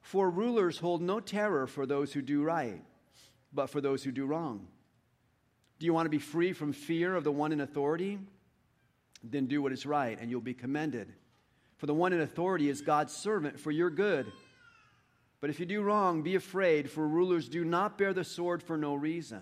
For 0.01 0.29
rulers 0.29 0.79
hold 0.79 1.01
no 1.01 1.19
terror 1.19 1.67
for 1.67 1.85
those 1.85 2.13
who 2.13 2.21
do 2.21 2.43
right, 2.43 2.81
but 3.53 3.69
for 3.69 3.81
those 3.81 4.03
who 4.03 4.11
do 4.11 4.25
wrong. 4.25 4.67
Do 5.79 5.85
you 5.85 5.93
want 5.93 6.05
to 6.05 6.11
be 6.11 6.19
free 6.19 6.53
from 6.53 6.73
fear 6.73 7.15
of 7.15 7.23
the 7.23 7.31
one 7.31 7.51
in 7.51 7.61
authority? 7.61 8.19
then 9.23 9.45
do 9.45 9.61
what 9.61 9.71
is 9.71 9.85
right, 9.85 10.17
and 10.19 10.29
you'll 10.29 10.41
be 10.41 10.53
commended. 10.53 11.13
For 11.81 11.87
the 11.87 11.95
one 11.95 12.13
in 12.13 12.21
authority 12.21 12.69
is 12.69 12.79
God's 12.79 13.11
servant 13.11 13.59
for 13.59 13.71
your 13.71 13.89
good. 13.89 14.31
But 15.39 15.49
if 15.49 15.59
you 15.59 15.65
do 15.65 15.81
wrong, 15.81 16.21
be 16.21 16.35
afraid, 16.35 16.87
for 16.87 17.07
rulers 17.07 17.49
do 17.49 17.65
not 17.65 17.97
bear 17.97 18.13
the 18.13 18.23
sword 18.23 18.61
for 18.61 18.77
no 18.77 18.93
reason. 18.93 19.41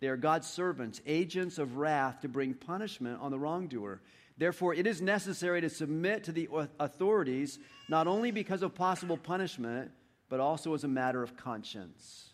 They 0.00 0.08
are 0.08 0.16
God's 0.16 0.48
servants, 0.48 1.00
agents 1.06 1.58
of 1.58 1.76
wrath 1.76 2.22
to 2.22 2.28
bring 2.28 2.52
punishment 2.52 3.20
on 3.20 3.30
the 3.30 3.38
wrongdoer. 3.38 4.00
Therefore, 4.36 4.74
it 4.74 4.88
is 4.88 5.00
necessary 5.00 5.60
to 5.60 5.70
submit 5.70 6.24
to 6.24 6.32
the 6.32 6.48
authorities, 6.80 7.60
not 7.88 8.08
only 8.08 8.32
because 8.32 8.64
of 8.64 8.74
possible 8.74 9.16
punishment, 9.16 9.92
but 10.28 10.40
also 10.40 10.74
as 10.74 10.82
a 10.82 10.88
matter 10.88 11.22
of 11.22 11.36
conscience. 11.36 12.30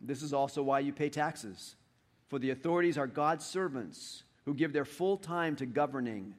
This 0.00 0.22
is 0.22 0.32
also 0.32 0.62
why 0.62 0.78
you 0.78 0.92
pay 0.92 1.08
taxes, 1.08 1.74
for 2.28 2.38
the 2.38 2.50
authorities 2.50 2.96
are 2.96 3.08
God's 3.08 3.44
servants 3.44 4.22
who 4.44 4.54
give 4.54 4.72
their 4.72 4.84
full 4.84 5.16
time 5.16 5.56
to 5.56 5.66
governing. 5.66 6.36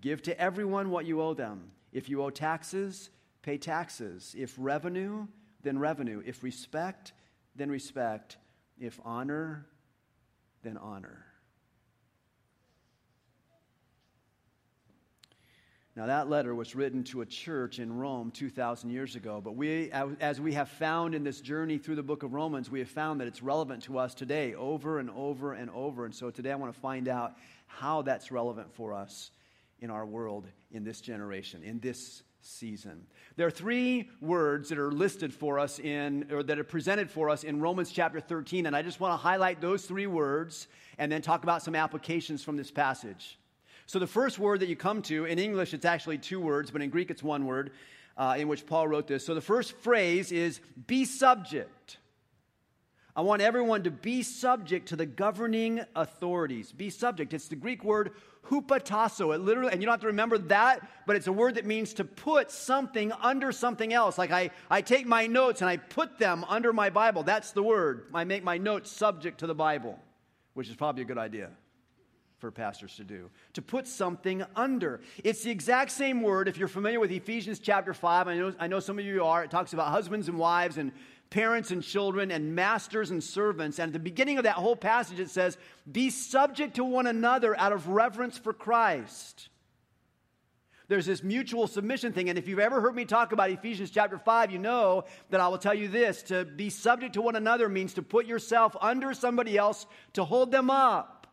Give 0.00 0.22
to 0.22 0.38
everyone 0.40 0.90
what 0.90 1.06
you 1.06 1.22
owe 1.22 1.34
them. 1.34 1.70
If 1.92 2.08
you 2.08 2.22
owe 2.22 2.30
taxes, 2.30 3.10
pay 3.42 3.58
taxes. 3.58 4.34
If 4.36 4.54
revenue, 4.58 5.26
then 5.62 5.78
revenue. 5.78 6.22
If 6.24 6.42
respect, 6.42 7.12
then 7.54 7.70
respect. 7.70 8.36
If 8.78 9.00
honor, 9.04 9.66
then 10.62 10.76
honor. 10.76 11.24
Now, 15.96 16.04
that 16.06 16.28
letter 16.28 16.54
was 16.54 16.74
written 16.74 17.04
to 17.04 17.22
a 17.22 17.26
church 17.26 17.78
in 17.78 17.96
Rome 17.96 18.30
2,000 18.30 18.90
years 18.90 19.16
ago, 19.16 19.40
but 19.42 19.56
we, 19.56 19.90
as 19.90 20.38
we 20.38 20.52
have 20.52 20.68
found 20.68 21.14
in 21.14 21.24
this 21.24 21.40
journey 21.40 21.78
through 21.78 21.94
the 21.94 22.02
book 22.02 22.22
of 22.22 22.34
Romans, 22.34 22.70
we 22.70 22.80
have 22.80 22.90
found 22.90 23.18
that 23.22 23.26
it's 23.26 23.42
relevant 23.42 23.84
to 23.84 23.98
us 23.98 24.14
today 24.14 24.54
over 24.54 24.98
and 24.98 25.08
over 25.08 25.54
and 25.54 25.70
over. 25.70 26.04
And 26.04 26.14
so 26.14 26.30
today 26.30 26.52
I 26.52 26.56
want 26.56 26.74
to 26.74 26.78
find 26.78 27.08
out 27.08 27.38
how 27.66 28.02
that's 28.02 28.30
relevant 28.30 28.74
for 28.74 28.92
us 28.92 29.30
in 29.80 29.90
our 29.90 30.06
world, 30.06 30.46
in 30.70 30.84
this 30.84 31.00
generation, 31.00 31.62
in 31.62 31.80
this 31.80 32.22
season. 32.40 33.06
There 33.36 33.46
are 33.46 33.50
three 33.50 34.08
words 34.20 34.68
that 34.68 34.78
are 34.78 34.92
listed 34.92 35.34
for 35.34 35.58
us 35.58 35.78
in, 35.78 36.26
or 36.30 36.42
that 36.44 36.58
are 36.58 36.64
presented 36.64 37.10
for 37.10 37.28
us 37.28 37.44
in 37.44 37.60
Romans 37.60 37.90
chapter 37.90 38.20
13, 38.20 38.66
and 38.66 38.76
I 38.76 38.82
just 38.82 39.00
want 39.00 39.12
to 39.12 39.16
highlight 39.16 39.60
those 39.60 39.84
three 39.84 40.06
words 40.06 40.68
and 40.98 41.10
then 41.10 41.22
talk 41.22 41.42
about 41.42 41.62
some 41.62 41.74
applications 41.74 42.42
from 42.42 42.56
this 42.56 42.70
passage. 42.70 43.38
So, 43.86 43.98
the 43.98 44.06
first 44.06 44.38
word 44.38 44.60
that 44.60 44.68
you 44.68 44.76
come 44.76 45.02
to, 45.02 45.26
in 45.26 45.38
English 45.38 45.74
it's 45.74 45.84
actually 45.84 46.18
two 46.18 46.40
words, 46.40 46.70
but 46.70 46.82
in 46.82 46.90
Greek 46.90 47.10
it's 47.10 47.22
one 47.22 47.46
word 47.46 47.72
uh, 48.16 48.36
in 48.38 48.48
which 48.48 48.66
Paul 48.66 48.88
wrote 48.88 49.06
this. 49.06 49.24
So, 49.24 49.34
the 49.34 49.40
first 49.40 49.76
phrase 49.76 50.32
is 50.32 50.60
be 50.86 51.04
subject. 51.04 51.98
I 53.16 53.22
want 53.22 53.40
everyone 53.40 53.82
to 53.84 53.90
be 53.90 54.22
subject 54.22 54.88
to 54.88 54.96
the 54.96 55.06
governing 55.06 55.80
authorities. 55.94 56.70
Be 56.70 56.90
subject. 56.90 57.32
It's 57.32 57.48
the 57.48 57.56
Greek 57.56 57.82
word 57.82 58.12
hupotasso. 58.50 59.34
It 59.34 59.38
literally, 59.38 59.72
and 59.72 59.80
you 59.80 59.86
don't 59.86 59.94
have 59.94 60.02
to 60.02 60.08
remember 60.08 60.36
that, 60.36 60.86
but 61.06 61.16
it's 61.16 61.26
a 61.26 61.32
word 61.32 61.54
that 61.54 61.64
means 61.64 61.94
to 61.94 62.04
put 62.04 62.50
something 62.50 63.12
under 63.12 63.52
something 63.52 63.94
else. 63.94 64.18
Like 64.18 64.32
I, 64.32 64.50
I 64.70 64.82
take 64.82 65.06
my 65.06 65.26
notes 65.26 65.62
and 65.62 65.70
I 65.70 65.78
put 65.78 66.18
them 66.18 66.44
under 66.46 66.74
my 66.74 66.90
Bible. 66.90 67.22
That's 67.22 67.52
the 67.52 67.62
word. 67.62 68.04
I 68.12 68.24
make 68.24 68.44
my 68.44 68.58
notes 68.58 68.90
subject 68.90 69.38
to 69.38 69.46
the 69.46 69.54
Bible, 69.54 69.98
which 70.52 70.68
is 70.68 70.76
probably 70.76 71.00
a 71.00 71.06
good 71.06 71.18
idea 71.18 71.48
for 72.38 72.50
pastors 72.50 72.96
to 72.96 73.02
do 73.02 73.30
to 73.54 73.62
put 73.62 73.86
something 73.86 74.44
under 74.54 75.00
it's 75.24 75.42
the 75.42 75.50
exact 75.50 75.90
same 75.90 76.20
word 76.20 76.48
if 76.48 76.58
you're 76.58 76.68
familiar 76.68 77.00
with 77.00 77.10
ephesians 77.10 77.58
chapter 77.58 77.94
5 77.94 78.28
i 78.28 78.36
know, 78.36 78.54
I 78.58 78.66
know 78.66 78.78
some 78.78 78.98
of 78.98 79.06
you 79.06 79.24
are 79.24 79.42
it 79.42 79.50
talks 79.50 79.72
about 79.72 79.88
husbands 79.88 80.28
and 80.28 80.38
wives 80.38 80.76
and 80.76 80.92
parents 81.30 81.70
and 81.70 81.82
children 81.82 82.30
and 82.30 82.54
masters 82.54 83.10
and 83.10 83.22
servants 83.22 83.78
and 83.78 83.88
at 83.88 83.92
the 83.92 83.98
beginning 83.98 84.38
of 84.38 84.44
that 84.44 84.54
whole 84.54 84.76
passage 84.76 85.18
it 85.18 85.30
says 85.30 85.58
be 85.90 86.08
subject 86.10 86.76
to 86.76 86.84
one 86.84 87.06
another 87.06 87.58
out 87.58 87.72
of 87.72 87.88
reverence 87.88 88.38
for 88.38 88.52
christ 88.52 89.48
there's 90.88 91.06
this 91.06 91.22
mutual 91.22 91.66
submission 91.66 92.12
thing. 92.12 92.28
And 92.28 92.38
if 92.38 92.46
you've 92.46 92.60
ever 92.60 92.80
heard 92.80 92.94
me 92.94 93.04
talk 93.04 93.32
about 93.32 93.50
Ephesians 93.50 93.90
chapter 93.90 94.18
5, 94.18 94.52
you 94.52 94.58
know 94.58 95.04
that 95.30 95.40
I 95.40 95.48
will 95.48 95.58
tell 95.58 95.74
you 95.74 95.88
this 95.88 96.22
to 96.24 96.44
be 96.44 96.70
subject 96.70 97.14
to 97.14 97.22
one 97.22 97.34
another 97.34 97.68
means 97.68 97.94
to 97.94 98.02
put 98.02 98.26
yourself 98.26 98.76
under 98.80 99.12
somebody 99.12 99.56
else 99.56 99.86
to 100.12 100.24
hold 100.24 100.52
them 100.52 100.70
up. 100.70 101.26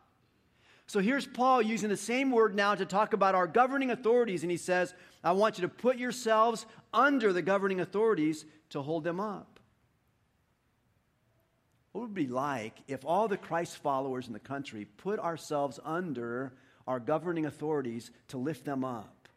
So 0.86 0.98
here's 0.98 1.26
Paul 1.26 1.62
using 1.62 1.88
the 1.88 1.96
same 1.96 2.30
word 2.30 2.54
now 2.54 2.74
to 2.74 2.84
talk 2.84 3.12
about 3.14 3.34
our 3.34 3.46
governing 3.46 3.90
authorities. 3.90 4.42
And 4.42 4.50
he 4.50 4.56
says, 4.56 4.92
I 5.22 5.32
want 5.32 5.56
you 5.56 5.62
to 5.62 5.68
put 5.68 5.98
yourselves 5.98 6.66
under 6.92 7.32
the 7.32 7.40
governing 7.40 7.80
authorities 7.80 8.44
to 8.70 8.82
hold 8.82 9.04
them 9.04 9.20
up. 9.20 9.53
What 11.94 12.00
would 12.00 12.10
it 12.10 12.14
be 12.14 12.26
like 12.26 12.74
if 12.88 13.04
all 13.04 13.28
the 13.28 13.36
Christ 13.36 13.76
followers 13.76 14.26
in 14.26 14.32
the 14.32 14.40
country 14.40 14.84
put 14.84 15.20
ourselves 15.20 15.78
under 15.84 16.52
our 16.88 16.98
governing 16.98 17.46
authorities 17.46 18.10
to 18.28 18.36
lift 18.36 18.64
them 18.64 18.84
up? 18.84 19.28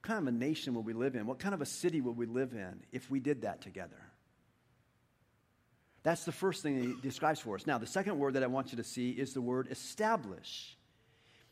What 0.00 0.08
kind 0.08 0.26
of 0.26 0.34
a 0.34 0.36
nation 0.36 0.74
would 0.74 0.84
we 0.84 0.92
live 0.92 1.14
in? 1.14 1.28
What 1.28 1.38
kind 1.38 1.54
of 1.54 1.60
a 1.60 1.66
city 1.66 2.00
would 2.00 2.16
we 2.16 2.26
live 2.26 2.52
in 2.52 2.82
if 2.90 3.08
we 3.08 3.20
did 3.20 3.42
that 3.42 3.60
together? 3.60 4.10
That's 6.02 6.24
the 6.24 6.32
first 6.32 6.64
thing 6.64 6.82
he 6.82 6.94
describes 7.00 7.38
for 7.38 7.54
us. 7.54 7.64
Now, 7.64 7.78
the 7.78 7.86
second 7.86 8.18
word 8.18 8.34
that 8.34 8.42
I 8.42 8.48
want 8.48 8.72
you 8.72 8.78
to 8.78 8.84
see 8.84 9.10
is 9.10 9.34
the 9.34 9.40
word 9.40 9.68
establish. 9.70 10.75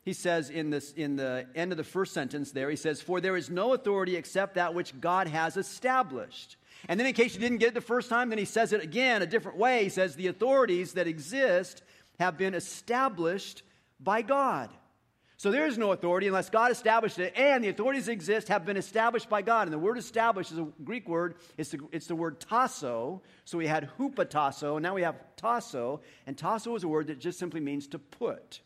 He 0.04 0.12
says 0.12 0.50
in, 0.50 0.70
this, 0.70 0.92
in 0.92 1.16
the 1.16 1.46
end 1.54 1.72
of 1.72 1.78
the 1.78 1.84
first 1.84 2.12
sentence 2.12 2.52
there, 2.52 2.68
he 2.68 2.76
says, 2.76 3.00
For 3.00 3.20
there 3.20 3.36
is 3.36 3.48
no 3.48 3.72
authority 3.72 4.16
except 4.16 4.54
that 4.54 4.74
which 4.74 4.98
God 5.00 5.28
has 5.28 5.56
established. 5.56 6.56
And 6.88 7.00
then, 7.00 7.06
in 7.06 7.14
case 7.14 7.34
you 7.34 7.40
didn't 7.40 7.58
get 7.58 7.68
it 7.68 7.74
the 7.74 7.80
first 7.80 8.10
time, 8.10 8.28
then 8.28 8.38
he 8.38 8.44
says 8.44 8.72
it 8.72 8.82
again 8.82 9.22
a 9.22 9.26
different 9.26 9.56
way. 9.56 9.84
He 9.84 9.88
says, 9.88 10.14
The 10.14 10.26
authorities 10.26 10.92
that 10.92 11.06
exist 11.06 11.82
have 12.20 12.36
been 12.36 12.54
established 12.54 13.62
by 13.98 14.22
God. 14.22 14.70
So 15.36 15.50
there 15.50 15.66
is 15.66 15.76
no 15.76 15.92
authority 15.92 16.26
unless 16.26 16.48
God 16.48 16.70
established 16.70 17.18
it, 17.18 17.32
and 17.36 17.62
the 17.62 17.68
authorities 17.68 18.06
that 18.06 18.12
exist 18.12 18.48
have 18.48 18.64
been 18.64 18.76
established 18.76 19.28
by 19.28 19.42
God. 19.42 19.66
And 19.66 19.72
the 19.72 19.78
word 19.78 19.98
established 19.98 20.52
is 20.52 20.58
a 20.58 20.66
Greek 20.84 21.08
word, 21.08 21.34
it's 21.58 21.70
the, 21.70 21.80
it's 21.92 22.06
the 22.06 22.14
word 22.14 22.40
tasso. 22.40 23.20
So 23.44 23.58
we 23.58 23.66
had 23.66 23.90
hupotasso, 23.98 24.76
and 24.76 24.82
now 24.82 24.94
we 24.94 25.02
have 25.02 25.16
tasso. 25.36 26.00
And 26.26 26.38
tasso 26.38 26.74
is 26.76 26.84
a 26.84 26.88
word 26.88 27.08
that 27.08 27.18
just 27.18 27.38
simply 27.38 27.60
means 27.60 27.88
to 27.88 27.98
put, 27.98 28.60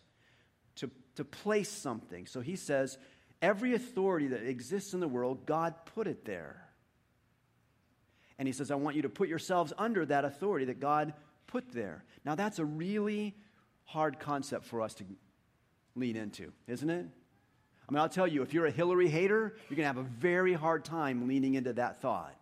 to 1.18 1.25
place 1.25 1.68
something. 1.68 2.26
So 2.26 2.40
he 2.40 2.54
says, 2.56 2.96
every 3.42 3.75
authority 3.75 4.28
that 4.28 4.42
exists 4.42 4.94
in 4.94 5.00
the 5.00 5.08
world, 5.08 5.46
God 5.46 5.75
put 5.94 6.06
it 6.06 6.25
there. 6.25 6.64
And 8.38 8.46
he 8.46 8.52
says, 8.52 8.70
I 8.70 8.76
want 8.76 8.94
you 8.94 9.02
to 9.02 9.08
put 9.08 9.28
yourselves 9.28 9.72
under 9.76 10.06
that 10.06 10.25
authority 10.25 10.66
that 10.66 10.78
God 10.78 11.12
put 11.48 11.72
there. 11.72 12.04
Now, 12.25 12.37
that's 12.37 12.60
a 12.60 12.64
really 12.64 13.34
hard 13.84 14.20
concept 14.20 14.64
for 14.64 14.80
us 14.80 14.94
to 14.94 15.04
lean 15.96 16.14
into, 16.14 16.52
isn't 16.68 16.88
it? 16.88 17.06
I 17.88 17.92
mean, 17.92 18.00
I'll 18.00 18.08
tell 18.08 18.28
you, 18.28 18.42
if 18.42 18.54
you're 18.54 18.66
a 18.66 18.70
Hillary 18.70 19.08
hater, 19.08 19.56
you're 19.68 19.76
going 19.76 19.88
to 19.88 19.94
have 19.94 19.96
a 19.96 20.02
very 20.02 20.52
hard 20.52 20.84
time 20.84 21.26
leaning 21.26 21.54
into 21.54 21.72
that 21.72 22.00
thought. 22.00 22.37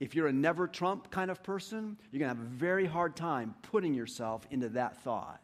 If 0.00 0.16
you're 0.16 0.26
a 0.26 0.32
never 0.32 0.66
Trump 0.66 1.12
kind 1.12 1.30
of 1.30 1.44
person, 1.44 1.96
you're 2.10 2.18
going 2.18 2.34
to 2.34 2.36
have 2.36 2.44
a 2.44 2.56
very 2.56 2.86
hard 2.86 3.14
time 3.14 3.54
putting 3.70 3.94
yourself 3.94 4.44
into 4.50 4.70
that 4.70 5.04
thought. 5.04 5.40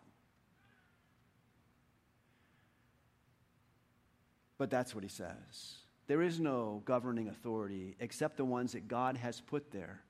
But 4.59 4.71
that's 4.71 4.95
what 4.95 5.05
he 5.05 5.11
says. 5.11 5.77
There 6.09 6.23
is 6.23 6.41
no 6.41 6.83
governing 6.85 7.29
authority 7.29 7.97
except 8.01 8.37
the 8.37 8.45
ones 8.45 8.73
that 8.73 8.89
God 8.89 9.17
has 9.17 9.41
put 9.41 9.71
there. 9.71 10.01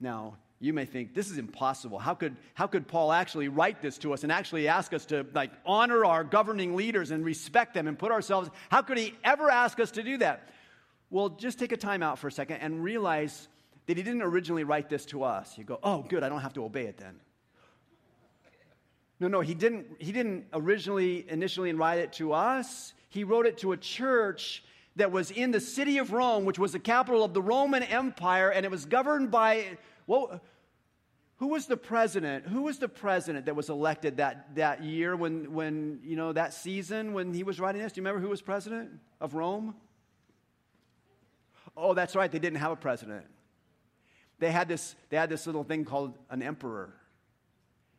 Now, 0.00 0.36
you 0.58 0.72
may 0.72 0.86
think 0.86 1.14
this 1.14 1.30
is 1.30 1.36
impossible. 1.36 1.98
How 1.98 2.14
could, 2.14 2.36
how 2.54 2.66
could 2.66 2.88
paul 2.88 3.12
actually 3.12 3.48
write 3.48 3.82
this 3.82 3.98
to 3.98 4.14
us 4.14 4.22
and 4.22 4.32
actually 4.32 4.68
ask 4.68 4.94
us 4.94 5.04
to 5.06 5.26
like 5.34 5.52
honor 5.66 6.04
our 6.04 6.24
governing 6.24 6.74
leaders 6.74 7.10
and 7.10 7.24
respect 7.24 7.74
them 7.74 7.86
and 7.86 7.98
put 7.98 8.10
ourselves 8.10 8.48
how 8.70 8.82
could 8.82 8.96
he 8.96 9.14
ever 9.22 9.50
ask 9.50 9.78
us 9.78 9.90
to 9.92 10.02
do 10.02 10.18
that? 10.18 10.48
Well 11.10 11.28
just 11.28 11.58
take 11.58 11.72
a 11.72 11.76
time 11.76 12.02
out 12.02 12.18
for 12.18 12.28
a 12.28 12.32
second 12.32 12.56
and 12.56 12.82
realize 12.82 13.48
that 13.86 13.96
he 13.96 14.02
didn't 14.02 14.22
originally 14.22 14.64
write 14.64 14.88
this 14.88 15.04
to 15.06 15.22
us. 15.22 15.58
You 15.58 15.64
go 15.64 15.78
oh 15.82 16.04
good 16.08 16.22
i 16.22 16.28
don't 16.30 16.40
have 16.40 16.54
to 16.54 16.64
obey 16.64 16.86
it 16.86 16.96
then. 16.96 17.20
No 19.20 19.28
no 19.28 19.42
he 19.42 19.52
didn't 19.52 19.86
he 19.98 20.12
didn't 20.12 20.46
originally 20.54 21.26
initially 21.28 21.72
write 21.74 21.98
it 21.98 22.14
to 22.14 22.32
us 22.32 22.94
he 23.16 23.24
wrote 23.24 23.46
it 23.46 23.58
to 23.58 23.72
a 23.72 23.76
church 23.76 24.62
that 24.94 25.10
was 25.10 25.32
in 25.32 25.50
the 25.50 25.60
city 25.60 25.98
of 25.98 26.12
rome 26.12 26.44
which 26.44 26.58
was 26.58 26.70
the 26.70 26.78
capital 26.78 27.24
of 27.24 27.34
the 27.34 27.42
roman 27.42 27.82
empire 27.82 28.50
and 28.50 28.64
it 28.64 28.70
was 28.70 28.84
governed 28.84 29.32
by 29.32 29.64
well, 30.06 30.40
who 31.38 31.48
was 31.48 31.66
the 31.66 31.76
president? 31.76 32.46
Who 32.46 32.62
was 32.62 32.78
the 32.78 32.88
president 32.88 33.46
that 33.46 33.54
was 33.54 33.68
elected 33.68 34.16
that, 34.18 34.54
that 34.54 34.82
year 34.82 35.14
when, 35.16 35.52
when, 35.52 36.00
you 36.02 36.16
know, 36.16 36.32
that 36.32 36.54
season 36.54 37.12
when 37.12 37.34
he 37.34 37.42
was 37.42 37.60
writing 37.60 37.82
this? 37.82 37.92
Do 37.92 38.00
you 38.00 38.06
remember 38.06 38.24
who 38.24 38.30
was 38.30 38.40
president 38.40 38.90
of 39.20 39.34
Rome? 39.34 39.74
Oh, 41.76 41.92
that's 41.92 42.16
right. 42.16 42.30
They 42.30 42.38
didn't 42.38 42.58
have 42.58 42.72
a 42.72 42.76
president. 42.76 43.26
They 44.38 44.50
had 44.50 44.66
this, 44.66 44.94
they 45.10 45.16
had 45.16 45.28
this 45.28 45.46
little 45.46 45.64
thing 45.64 45.84
called 45.84 46.16
an 46.30 46.42
emperor. 46.42 46.94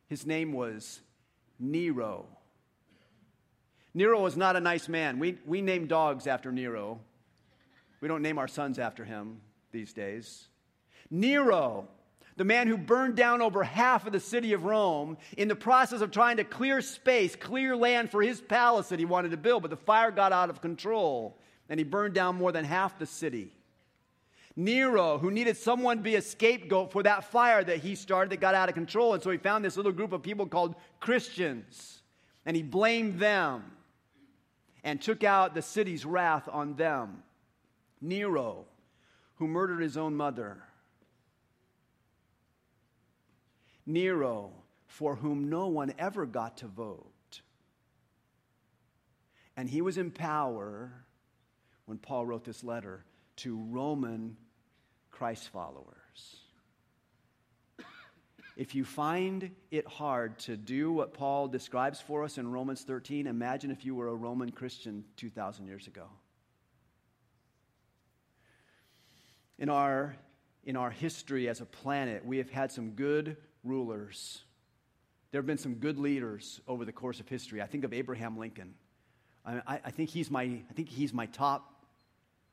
His 0.08 0.26
name 0.26 0.54
was 0.54 1.02
Nero. 1.60 2.26
Nero 3.98 4.22
was 4.22 4.38
not 4.38 4.56
a 4.56 4.60
nice 4.60 4.88
man. 4.88 5.18
We, 5.18 5.40
we 5.44 5.60
name 5.60 5.88
dogs 5.88 6.28
after 6.28 6.52
Nero. 6.52 7.00
We 8.00 8.08
don't 8.08 8.22
name 8.22 8.38
our 8.38 8.48
sons 8.48 8.78
after 8.78 9.04
him 9.04 9.42
these 9.72 9.92
days. 9.92 10.50
Nero 11.10 11.88
the 12.36 12.44
man 12.44 12.68
who 12.68 12.78
burned 12.78 13.16
down 13.16 13.42
over 13.42 13.64
half 13.64 14.06
of 14.06 14.14
the 14.14 14.20
city 14.20 14.54
of 14.54 14.64
Rome 14.64 15.18
in 15.38 15.48
the 15.48 15.56
process 15.56 16.02
of 16.02 16.12
trying 16.12 16.38
to 16.38 16.44
clear 16.44 16.82
space, 16.82 17.36
clear 17.36 17.76
land 17.76 18.12
for 18.12 18.22
his 18.22 18.40
palace 18.40 18.90
that 18.90 19.00
he 19.00 19.06
wanted 19.06 19.32
to 19.32 19.38
build, 19.38 19.64
but 19.64 19.72
the 19.72 19.76
fire 19.76 20.12
got 20.12 20.32
out 20.32 20.52
of 20.52 20.62
control 20.62 21.40
and 21.68 21.80
he 21.80 21.84
burned 21.84 22.14
down 22.14 22.36
more 22.36 22.52
than 22.52 22.64
half 22.64 23.00
the 23.00 23.08
city. 23.08 23.52
Nero, 24.56 25.18
who 25.18 25.32
needed 25.32 25.58
someone 25.58 25.98
to 25.98 26.04
be 26.04 26.14
a 26.14 26.22
scapegoat 26.22 26.92
for 26.92 27.02
that 27.02 27.24
fire 27.24 27.64
that 27.64 27.80
he 27.80 27.96
started 27.96 28.30
that 28.30 28.40
got 28.40 28.54
out 28.54 28.70
of 28.70 28.76
control. 28.76 29.16
And 29.16 29.24
so 29.24 29.32
he 29.32 29.40
found 29.40 29.66
this 29.66 29.76
little 29.76 29.92
group 29.92 30.14
of 30.14 30.22
people 30.22 30.46
called 30.46 30.76
Christians 31.00 32.04
and 32.46 32.56
he 32.56 32.62
blamed 32.62 33.18
them 33.18 33.64
and 34.88 35.02
took 35.02 35.22
out 35.22 35.54
the 35.54 35.62
city's 35.62 36.06
wrath 36.06 36.48
on 36.50 36.76
them. 36.76 37.22
Nero, 38.00 38.64
who 39.36 39.46
murdered 39.46 39.82
his 39.82 39.98
own 39.98 40.16
mother 40.16 40.64
Nero, 43.86 44.52
for 44.86 45.16
whom 45.16 45.50
no 45.50 45.68
one 45.68 45.94
ever 46.00 46.26
got 46.26 46.58
to 46.58 46.68
vote. 46.68 47.42
And 49.58 49.70
he 49.70 49.82
was 49.82 49.98
in 49.98 50.12
power 50.12 50.92
when 51.86 51.98
Paul 51.98 52.26
wrote 52.26 52.46
this 52.46 52.64
letter 52.64 53.04
to 53.38 53.58
Roman 53.58 54.38
Christ 55.12 55.50
followers. 55.50 56.47
If 58.58 58.74
you 58.74 58.86
find 58.86 59.52
it 59.70 59.86
hard 59.86 60.40
to 60.40 60.58
do 60.58 60.92
what 60.92 61.14
Paul 61.14 61.48
describes 61.48 62.02
for 62.02 62.24
us 62.24 62.40
in 62.40 62.52
Romans 62.52 62.82
13, 62.82 63.28
imagine 63.28 63.70
if 63.70 63.86
you 63.86 63.94
were 63.94 64.08
a 64.08 64.16
Roman 64.16 64.52
Christian 64.52 65.06
2,000 65.18 65.68
years 65.68 65.86
ago. 65.86 66.08
In 69.60 69.70
our, 69.70 70.16
in 70.64 70.76
our 70.76 70.90
history 70.90 71.48
as 71.48 71.62
a 71.62 71.66
planet, 71.66 72.26
we 72.26 72.40
have 72.40 72.50
had 72.50 72.72
some 72.72 72.94
good 72.94 73.38
rulers. 73.64 74.42
There 75.30 75.38
have 75.40 75.46
been 75.46 75.60
some 75.60 75.76
good 75.76 76.00
leaders 76.00 76.60
over 76.68 76.84
the 76.84 76.92
course 76.92 77.20
of 77.20 77.30
history. 77.30 77.62
I 77.62 77.68
think 77.68 77.84
of 77.84 77.94
Abraham 77.94 78.40
Lincoln. 78.40 78.74
I, 79.46 79.80
I, 79.86 79.92
think, 79.92 80.10
he's 80.10 80.32
my, 80.32 80.42
I 80.42 80.74
think 80.74 80.90
he's 80.90 81.14
my 81.14 81.28
top 81.28 81.86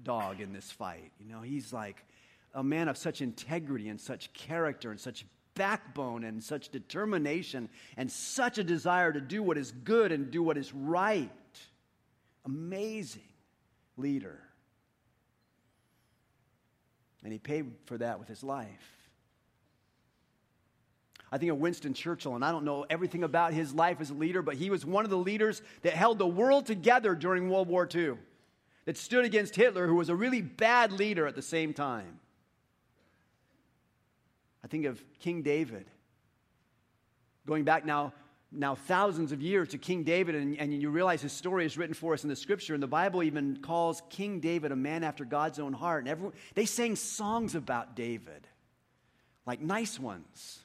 dog 0.03 0.43
in 0.43 0.53
this 0.53 0.71
fight. 0.71 1.13
You 1.19 1.33
know, 1.33 1.41
he's 1.41 1.73
like 1.73 2.05
a 2.53 2.63
man 2.63 2.89
of 2.89 2.99
such 2.99 3.23
integrity 3.23 3.89
and 3.89 3.99
such 3.99 4.35
character 4.35 4.91
and 4.91 5.01
such 5.01 5.25
backbone 5.55 6.25
and 6.25 6.43
such 6.43 6.69
determination 6.71 7.69
and 7.97 8.11
such 8.11 8.59
a 8.59 8.65
desire 8.65 9.13
to 9.13 9.21
do 9.21 9.43
what 9.43 9.59
is 9.59 9.71
good 9.71 10.13
and 10.13 10.31
do 10.31 10.43
what 10.43 10.57
is 10.57 10.73
right. 10.75 11.31
Amazing 12.45 13.23
leader. 13.97 14.41
And 17.23 17.33
he 17.33 17.39
paid 17.39 17.73
for 17.87 17.99
that 17.99 18.19
with 18.19 18.29
his 18.29 18.45
life. 18.45 18.95
I 21.33 21.39
think 21.39 21.51
of 21.51 21.59
Winston 21.59 21.95
Churchill, 21.95 22.37
and 22.37 22.45
I 22.45 22.53
don't 22.53 22.65
know 22.65 22.87
everything 22.89 23.25
about 23.25 23.53
his 23.53 23.75
life 23.75 24.01
as 24.01 24.11
a 24.11 24.15
leader, 24.15 24.41
but 24.41 24.55
he 24.55 24.71
was 24.71 24.87
one 24.87 25.05
of 25.05 25.11
the 25.11 25.19
leaders 25.19 25.63
that 25.83 25.95
held 25.95 26.19
the 26.19 26.27
world 26.27 26.67
together 26.67 27.17
during 27.17 27.51
World 27.51 27.67
War 27.67 27.89
II, 27.93 28.19
that 28.85 28.97
stood 28.97 29.25
against 29.25 29.57
Hitler, 29.57 29.89
who 29.89 29.97
was 29.97 30.11
a 30.11 30.15
really 30.15 30.43
bad 30.43 30.93
leader 30.93 31.27
at 31.27 31.35
the 31.35 31.43
same 31.43 31.73
time. 31.73 32.21
I 34.65 34.67
think 34.67 34.87
of 34.87 35.05
King 35.21 35.43
David. 35.43 35.87
Going 37.47 37.65
back 37.65 37.85
now, 37.85 38.15
now 38.51 38.75
thousands 38.75 39.31
of 39.31 39.43
years 39.43 39.69
to 39.69 39.79
King 39.79 40.05
David, 40.05 40.35
and, 40.35 40.59
and 40.59 40.73
you 40.73 40.89
realize 40.89 41.21
his 41.21 41.33
story 41.33 41.67
is 41.67 41.77
written 41.77 41.93
for 41.93 42.15
us 42.15 42.23
in 42.23 42.31
the 42.31 42.37
scripture, 42.37 42.73
and 42.73 42.83
the 42.83 42.87
Bible 42.89 43.23
even 43.23 43.59
calls 43.59 44.03
King 44.09 44.41
David 44.41 44.73
a 44.73 44.77
man 44.77 45.05
after 45.05 45.27
God's 45.27 45.59
own 45.59 45.75
heart. 45.75 46.05
And 46.05 46.09
everyone, 46.09 46.35
they 46.55 46.65
sang 46.65 46.97
songs 46.97 47.55
about 47.55 47.95
David, 47.95 48.49
like 49.45 49.61
nice 49.61 50.01
ones. 50.01 50.61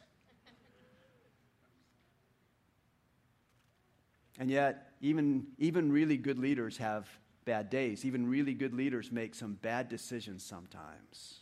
And 4.40 4.50
yet, 4.50 4.94
even, 5.02 5.48
even 5.58 5.92
really 5.92 6.16
good 6.16 6.40
leaders 6.40 6.78
have 6.78 7.06
bad 7.44 7.70
days. 7.70 8.06
Even 8.06 8.30
really 8.30 8.54
good 8.54 8.74
leaders 8.74 9.12
make 9.12 9.36
some 9.36 9.56
bad 9.56 9.90
decisions 9.90 10.46
sometimes. 10.46 11.42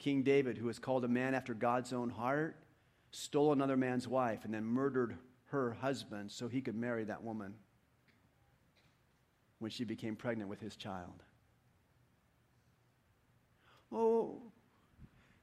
King 0.00 0.22
David, 0.22 0.56
who 0.56 0.66
was 0.66 0.78
called 0.78 1.04
a 1.04 1.08
man 1.08 1.34
after 1.34 1.52
God's 1.54 1.92
own 1.92 2.08
heart, 2.08 2.56
stole 3.12 3.52
another 3.52 3.76
man's 3.76 4.08
wife 4.08 4.44
and 4.44 4.52
then 4.52 4.64
murdered 4.64 5.16
her 5.50 5.76
husband 5.80 6.32
so 6.32 6.48
he 6.48 6.62
could 6.62 6.74
marry 6.74 7.04
that 7.04 7.22
woman 7.22 7.54
when 9.58 9.70
she 9.70 9.84
became 9.84 10.16
pregnant 10.16 10.48
with 10.48 10.58
his 10.58 10.74
child. 10.74 11.22
Oh, 13.92 14.40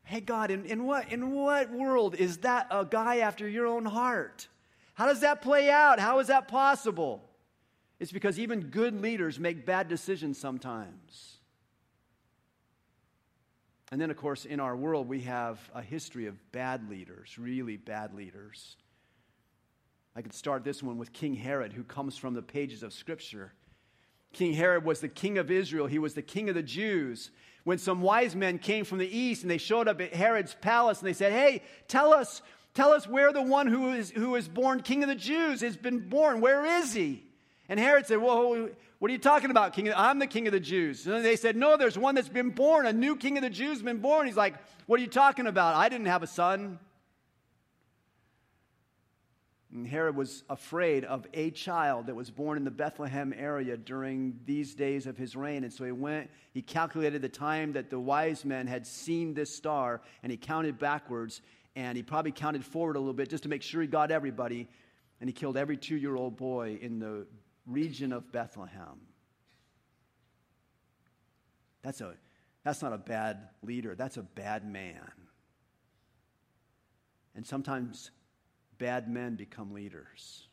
hey, 0.04 0.22
God, 0.22 0.50
in, 0.50 0.66
in, 0.66 0.86
what, 0.86 1.12
in 1.12 1.32
what 1.32 1.72
world 1.72 2.16
is 2.16 2.38
that 2.40 2.68
a 2.72 2.84
guy 2.84 3.18
after 3.18 3.48
your 3.48 3.68
own 3.68 3.86
heart? 3.86 4.48
How 4.96 5.06
does 5.06 5.20
that 5.20 5.44
play 5.44 5.70
out? 5.70 6.00
How 6.00 6.18
is 6.18 6.28
that 6.28 6.48
possible? 6.48 7.24
It's 8.00 8.12
because 8.12 8.40
even 8.40 8.62
good 8.62 9.00
leaders 9.00 9.40
make 9.40 9.68
bad 9.68 9.88
decisions 9.88 10.40
sometimes. 10.40 11.37
And 13.92 14.02
then, 14.02 14.12
of 14.12 14.18
course, 14.18 14.46
in 14.46 14.60
our 14.60 14.76
world, 14.76 15.08
we 15.08 15.22
have 15.22 15.60
a 15.74 15.82
history 15.82 16.28
of 16.28 16.52
bad 16.52 16.90
leaders, 16.90 17.38
really 17.38 17.78
bad 17.78 18.14
leaders. 18.14 18.76
I 20.16 20.22
could 20.22 20.34
start 20.34 20.64
this 20.64 20.84
one 20.84 20.98
with 20.98 21.14
King 21.14 21.36
Herod, 21.36 21.74
who 21.74 21.84
comes 21.84 22.18
from 22.18 22.34
the 22.34 22.42
pages 22.42 22.84
of 22.84 22.92
Scripture. 22.92 23.54
King 24.34 24.54
Herod 24.54 24.84
was 24.84 25.00
the 25.00 25.08
king 25.08 25.38
of 25.38 25.50
Israel, 25.50 25.88
he 25.88 26.00
was 26.00 26.16
the 26.16 26.22
king 26.22 26.50
of 26.50 26.56
the 26.56 26.64
Jews. 26.64 27.32
When 27.64 27.78
some 27.78 28.02
wise 28.02 28.36
men 28.36 28.60
came 28.60 28.86
from 28.86 28.98
the 28.98 29.18
east 29.18 29.42
and 29.42 29.52
they 29.52 29.58
showed 29.58 29.88
up 29.88 30.00
at 30.02 30.14
Herod's 30.14 30.56
palace 30.56 31.00
and 31.00 31.08
they 31.08 31.14
said, 31.14 31.34
Hey, 31.34 31.64
tell 31.88 32.14
us, 32.14 32.42
tell 32.74 32.94
us 32.94 33.08
where 33.08 33.34
the 33.34 33.42
one 33.42 33.68
who 33.68 33.92
is, 33.92 34.10
who 34.12 34.36
is 34.36 34.48
born 34.48 34.82
king 34.82 35.04
of 35.04 35.10
the 35.10 35.16
Jews 35.16 35.62
has 35.62 35.76
been 35.76 36.08
born. 36.08 36.40
Where 36.40 36.66
is 36.66 36.94
he? 36.94 37.27
And 37.70 37.80
Herod 37.80 38.06
said, 38.08 38.20
Well, 38.20 38.70
what 39.00 39.10
are 39.10 39.12
you 39.12 39.20
talking 39.20 39.52
about, 39.52 39.74
king? 39.74 39.92
I'm 39.96 40.20
the 40.20 40.28
king 40.28 40.48
of 40.48 40.54
the 40.54 40.60
Jews. 40.60 41.06
And 41.06 41.24
they 41.24 41.36
said, 41.36 41.56
No, 41.56 41.78
there's 41.78 41.98
one 41.98 42.16
that's 42.16 42.30
been 42.30 42.50
born. 42.50 42.86
A 42.86 42.94
new 42.94 43.16
king 43.16 43.38
of 43.38 43.44
the 43.44 43.50
Jews 43.50 43.78
has 43.78 43.82
been 43.82 44.00
born. 44.00 44.28
He's 44.28 44.38
like, 44.38 44.56
What 44.86 45.00
are 45.00 45.04
you 45.04 45.10
talking 45.10 45.48
about? 45.48 45.76
I 45.76 45.90
didn't 45.90 46.08
have 46.08 46.24
a 46.24 46.28
son. 46.28 46.80
And 49.74 49.86
Herod 49.86 50.16
was 50.16 50.44
afraid 50.50 51.04
of 51.04 51.28
a 51.34 51.52
child 51.52 52.08
that 52.08 52.16
was 52.16 52.32
born 52.32 52.58
in 52.58 52.64
the 52.64 52.72
Bethlehem 52.72 53.34
area 53.38 53.76
during 53.76 54.40
these 54.46 54.74
days 54.74 55.06
of 55.06 55.18
his 55.18 55.36
reign. 55.36 55.66
And 55.66 55.74
so 55.74 55.84
he 55.84 55.92
went, 55.92 56.30
he 56.54 56.62
calculated 56.62 57.22
the 57.22 57.30
time 57.30 57.74
that 57.74 57.90
the 57.90 58.00
wise 58.00 58.46
men 58.46 58.66
had 58.66 58.88
seen 58.88 59.34
this 59.34 59.54
star, 59.54 60.02
and 60.24 60.32
he 60.32 60.38
counted 60.38 60.80
backwards, 60.80 61.42
and 61.76 61.98
he 61.98 62.02
probably 62.02 62.32
counted 62.32 62.64
forward 62.64 62.96
a 62.96 63.00
little 63.00 63.14
bit 63.14 63.30
just 63.30 63.44
to 63.44 63.50
make 63.50 63.62
sure 63.62 63.82
he 63.82 63.88
got 63.88 64.10
everybody. 64.10 64.68
And 65.20 65.30
he 65.30 65.34
killed 65.34 65.58
every 65.58 65.78
two 65.78 65.98
year 65.98 66.16
old 66.16 66.38
boy 66.38 66.80
in 66.82 67.00
the 67.00 67.28
region 67.68 68.14
of 68.14 68.32
Bethlehem. 68.32 69.00
That's, 71.84 72.02
a, 72.02 72.16
that's 72.64 72.82
not 72.82 72.94
a 72.94 72.98
bad 72.98 73.50
leader, 73.62 73.96
that's 73.96 74.18
a 74.18 74.24
bad 74.24 74.66
man. 74.66 75.12
And 77.36 77.46
sometimes 77.46 78.10
bad 78.78 79.10
men 79.10 79.36
become 79.36 79.74
leaders. 79.74 80.48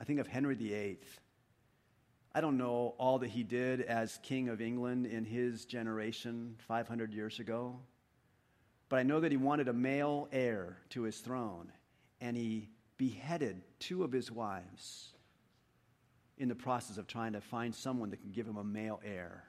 I 0.00 0.04
think 0.04 0.20
of 0.20 0.26
Henry 0.26 0.54
VIII. 0.54 0.98
I 2.34 2.40
don't 2.42 2.58
know 2.58 2.94
all 2.98 3.18
that 3.20 3.30
he 3.30 3.42
did 3.42 3.80
as 3.80 4.18
King 4.22 4.50
of 4.50 4.60
England 4.60 5.06
in 5.06 5.24
his 5.24 5.64
generation 5.64 6.54
500 6.68 7.14
years 7.14 7.40
ago, 7.40 7.80
but 8.90 8.98
I 8.98 9.02
know 9.02 9.20
that 9.20 9.32
he 9.32 9.38
wanted 9.38 9.68
a 9.68 9.72
male 9.72 10.28
heir 10.30 10.76
to 10.90 11.02
his 11.02 11.18
throne 11.18 11.72
and 12.20 12.36
he 12.36 12.70
beheaded 12.96 13.62
two 13.78 14.04
of 14.04 14.12
his 14.12 14.30
wives 14.30 15.12
in 16.38 16.48
the 16.48 16.54
process 16.54 16.98
of 16.98 17.06
trying 17.06 17.32
to 17.32 17.40
find 17.40 17.74
someone 17.74 18.10
that 18.10 18.20
can 18.20 18.30
give 18.30 18.46
him 18.46 18.56
a 18.56 18.64
male 18.64 19.00
heir. 19.04 19.44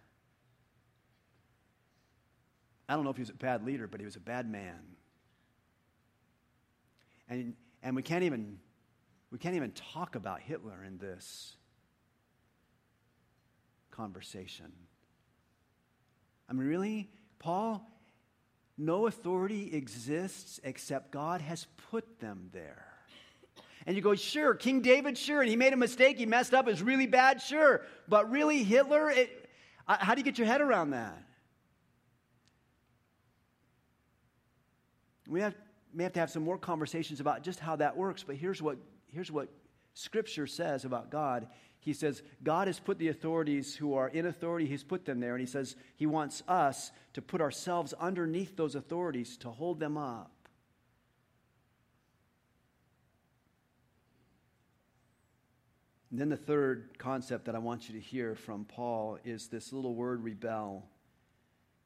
I 2.89 2.95
don't 2.95 3.03
know 3.03 3.09
if 3.09 3.17
he 3.17 3.21
was 3.21 3.29
a 3.29 3.33
bad 3.33 3.65
leader, 3.65 3.87
but 3.87 3.99
he 3.99 4.05
was 4.05 4.15
a 4.15 4.21
bad 4.21 4.49
man. 4.49 4.79
And, 7.27 7.55
and 7.83 7.95
we, 7.95 8.01
can't 8.01 8.23
even, 8.23 8.59
we 9.31 9.37
can't 9.37 9.55
even 9.55 9.71
talk 9.71 10.15
about 10.15 10.39
Hitler 10.39 10.83
in 10.85 10.97
this 10.97 11.57
conversation. 13.91 14.71
I 16.49 16.53
mean, 16.53 16.67
really? 16.67 17.09
Paul 17.39 17.85
no 18.77 19.07
authority 19.07 19.73
exists 19.73 20.59
except 20.63 21.11
God 21.11 21.41
has 21.41 21.65
put 21.89 22.19
them 22.19 22.49
there. 22.53 22.85
And 23.85 23.95
you 23.95 24.01
go, 24.01 24.15
sure, 24.15 24.53
King 24.53 24.81
David, 24.81 25.17
sure, 25.17 25.41
and 25.41 25.49
he 25.49 25.55
made 25.55 25.73
a 25.73 25.77
mistake, 25.77 26.17
he 26.17 26.25
messed 26.25 26.53
up, 26.53 26.67
it's 26.67 26.81
really 26.81 27.07
bad, 27.07 27.41
sure. 27.41 27.85
But 28.07 28.29
really, 28.29 28.63
Hitler, 28.63 29.09
it, 29.09 29.49
how 29.87 30.13
do 30.13 30.19
you 30.19 30.25
get 30.25 30.37
your 30.37 30.47
head 30.47 30.61
around 30.61 30.91
that? 30.91 31.17
We 35.27 35.41
have, 35.41 35.55
may 35.93 36.03
have 36.03 36.13
to 36.13 36.19
have 36.19 36.29
some 36.29 36.43
more 36.43 36.57
conversations 36.57 37.19
about 37.19 37.43
just 37.43 37.59
how 37.59 37.77
that 37.77 37.95
works, 37.95 38.23
but 38.23 38.35
here's 38.35 38.61
what, 38.61 38.77
here's 39.07 39.31
what 39.31 39.47
Scripture 39.93 40.47
says 40.47 40.85
about 40.85 41.09
God 41.09 41.47
he 41.87 41.93
says, 41.93 42.21
God 42.43 42.67
has 42.67 42.81
put 42.81 42.99
the 42.99 43.07
authorities 43.07 43.73
who 43.73 43.93
are 43.93 44.09
in 44.09 44.25
authority, 44.25 44.65
He's 44.65 44.83
put 44.83 45.05
them 45.05 45.21
there. 45.21 45.35
And 45.35 45.39
He 45.39 45.47
says 45.47 45.77
He 45.95 46.05
wants 46.05 46.43
us 46.45 46.91
to 47.13 47.21
put 47.21 47.39
ourselves 47.39 47.93
underneath 47.93 48.57
those 48.57 48.75
authorities 48.75 49.37
to 49.37 49.49
hold 49.49 49.79
them 49.79 49.95
up. 49.95 50.49
And 56.11 56.19
then 56.19 56.27
the 56.27 56.35
third 56.35 56.97
concept 56.97 57.45
that 57.45 57.55
I 57.55 57.59
want 57.59 57.87
you 57.87 57.95
to 57.95 58.01
hear 58.01 58.35
from 58.35 58.65
Paul 58.65 59.17
is 59.23 59.47
this 59.47 59.71
little 59.71 59.95
word 59.95 60.21
rebel. 60.25 60.89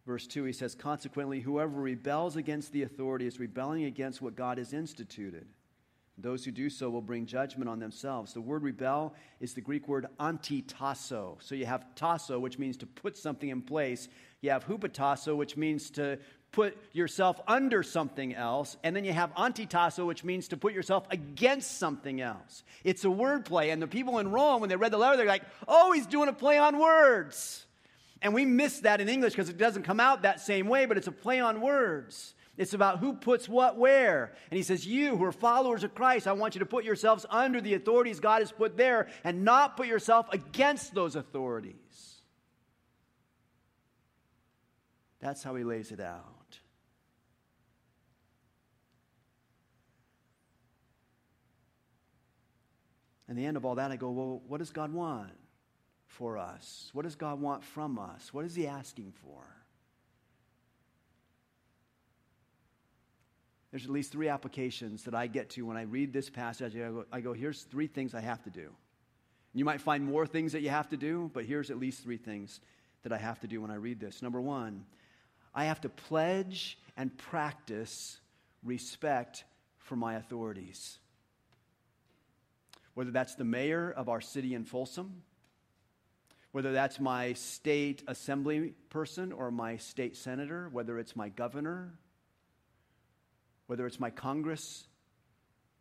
Verse 0.08 0.26
2, 0.26 0.46
he 0.46 0.54
says, 0.54 0.74
Consequently, 0.74 1.42
whoever 1.42 1.80
rebels 1.80 2.38
against 2.38 2.72
the 2.72 2.82
authority 2.82 3.28
is 3.28 3.40
rebelling 3.40 3.84
against 3.84 4.20
what 4.20 4.36
God 4.36 4.58
has 4.58 4.74
instituted. 4.74 5.46
Those 6.18 6.46
who 6.46 6.52
do 6.52 6.70
so 6.70 6.90
will 6.90 7.02
bring 7.02 7.26
judgment 7.26 7.70
on 7.70 7.80
themselves. 7.80 8.34
The 8.34 8.42
word 8.42 8.64
rebel 8.64 9.16
is 9.40 9.54
the 9.54 9.62
Greek 9.62 9.88
word 9.88 10.08
antitasso. 10.20 11.42
So 11.42 11.56
you 11.56 11.66
have 11.66 11.96
tasso, 11.96 12.38
which 12.38 12.60
means 12.60 12.78
to 12.78 12.86
put 12.86 13.18
something 13.18 13.50
in 13.50 13.62
place. 13.62 14.08
You 14.42 14.52
have 14.52 14.66
hupotasso, 14.66 15.36
which 15.36 15.58
means 15.58 15.90
to 15.92 16.20
put 16.52 16.78
yourself 16.92 17.40
under 17.48 17.82
something 17.82 18.36
else. 18.36 18.78
And 18.84 18.96
then 18.96 19.06
you 19.06 19.14
have 19.14 19.34
antitasso, 19.36 20.06
which 20.06 20.24
means 20.24 20.50
to 20.50 20.58
put 20.58 20.74
yourself 20.74 21.08
against 21.10 21.80
something 21.80 22.22
else. 22.22 22.64
It's 22.84 23.06
a 23.06 23.12
word 23.12 23.46
play. 23.46 23.70
And 23.70 23.82
the 23.82 23.88
people 23.88 24.20
in 24.20 24.32
Rome, 24.32 24.62
when 24.62 24.70
they 24.70 24.76
read 24.76 24.92
the 24.92 24.98
letter, 24.98 25.18
they're 25.18 25.26
like, 25.26 25.46
oh, 25.68 25.92
he's 25.94 26.08
doing 26.08 26.30
a 26.30 26.34
play 26.34 26.58
on 26.58 26.78
words. 26.78 27.66
And 28.22 28.34
we 28.34 28.46
miss 28.46 28.82
that 28.82 29.02
in 29.02 29.10
English 29.10 29.34
because 29.34 29.50
it 29.50 29.58
doesn't 29.58 29.84
come 29.84 30.00
out 30.00 30.24
that 30.24 30.40
same 30.40 30.68
way, 30.68 30.86
but 30.86 30.98
it's 30.98 31.08
a 31.08 31.12
play 31.12 31.40
on 31.40 31.62
words. 31.62 32.36
It's 32.58 32.74
about 32.74 33.00
who 33.00 33.14
puts 33.14 33.48
what 33.48 33.78
where. 33.78 34.34
And 34.50 34.58
he 34.58 34.64
says, 34.64 34.86
You 34.86 35.16
who 35.16 35.24
are 35.24 35.32
followers 35.32 35.84
of 35.84 35.96
Christ, 35.96 36.28
I 36.28 36.34
want 36.34 36.56
you 36.56 36.60
to 36.60 36.66
put 36.66 36.84
yourselves 36.84 37.26
under 37.30 37.62
the 37.62 37.74
authorities 37.74 38.20
God 38.20 38.42
has 38.42 38.52
put 38.52 38.78
there 38.78 39.08
and 39.24 39.44
not 39.44 39.78
put 39.78 39.88
yourself 39.88 40.28
against 40.32 40.94
those 40.94 41.16
authorities. 41.16 41.76
That's 45.20 45.44
how 45.44 45.56
he 45.56 45.64
lays 45.64 45.92
it 45.92 46.00
out. 46.00 46.60
And 53.28 53.38
the 53.38 53.46
end 53.46 53.56
of 53.56 53.64
all 53.64 53.76
that, 53.76 53.92
I 53.92 53.96
go, 53.96 54.12
Well, 54.12 54.42
what 54.46 54.58
does 54.58 54.72
God 54.72 54.92
want 54.92 55.32
for 56.06 56.38
us? 56.38 56.90
What 56.92 57.04
does 57.04 57.16
God 57.16 57.40
want 57.40 57.64
from 57.64 57.98
us? 57.98 58.34
What 58.34 58.44
is 58.44 58.56
he 58.56 58.68
asking 58.68 59.14
for? 59.24 59.61
There's 63.72 63.86
at 63.86 63.90
least 63.92 64.12
three 64.12 64.28
applications 64.28 65.04
that 65.04 65.16
I 65.16 65.28
get 65.28 65.50
to 65.52 65.66
when 65.66 65.78
I 65.78 65.84
read 65.84 66.12
this 66.12 66.30
passage. 66.30 66.76
I 66.76 66.80
go, 66.80 67.06
I 67.12 67.22
go, 67.22 67.34
here's 67.34 67.64
three 67.64 67.88
things 67.88 68.14
I 68.14 68.20
have 68.20 68.44
to 68.44 68.50
do. 68.50 68.70
You 69.54 69.66
might 69.66 69.82
find 69.82 70.06
more 70.06 70.28
things 70.28 70.52
that 70.52 70.62
you 70.62 70.70
have 70.70 70.90
to 70.90 70.98
do, 70.98 71.32
but 71.34 71.46
here's 71.46 71.72
at 71.72 71.80
least 71.80 72.04
three 72.04 72.18
things 72.18 72.60
that 73.04 73.14
I 73.14 73.18
have 73.18 73.40
to 73.42 73.48
do 73.48 73.62
when 73.62 73.72
I 73.72 73.76
read 73.76 74.00
this. 74.00 74.22
Number 74.22 74.42
one, 74.42 74.86
I 75.56 75.66
have 75.66 75.82
to 75.82 75.90
pledge 75.90 76.78
and 76.98 77.18
practice 77.18 78.20
respect 78.64 79.46
for 79.80 79.96
my 79.96 80.16
authorities. 80.16 81.00
Whether 82.94 83.12
that's 83.12 83.36
the 83.36 83.46
mayor 83.46 83.92
of 83.92 84.10
our 84.10 84.22
city 84.22 84.54
in 84.54 84.66
Folsom, 84.66 85.24
whether 86.52 86.74
that's 86.74 87.00
my 87.00 87.34
state 87.34 88.04
assembly 88.08 88.74
person 88.90 89.32
or 89.32 89.50
my 89.50 89.78
state 89.78 90.18
senator, 90.18 90.70
whether 90.72 91.00
it's 91.00 91.16
my 91.16 91.30
governor 91.30 91.94
whether 93.72 93.88
it's 93.88 94.02
my 94.02 94.10
Congress 94.10 94.84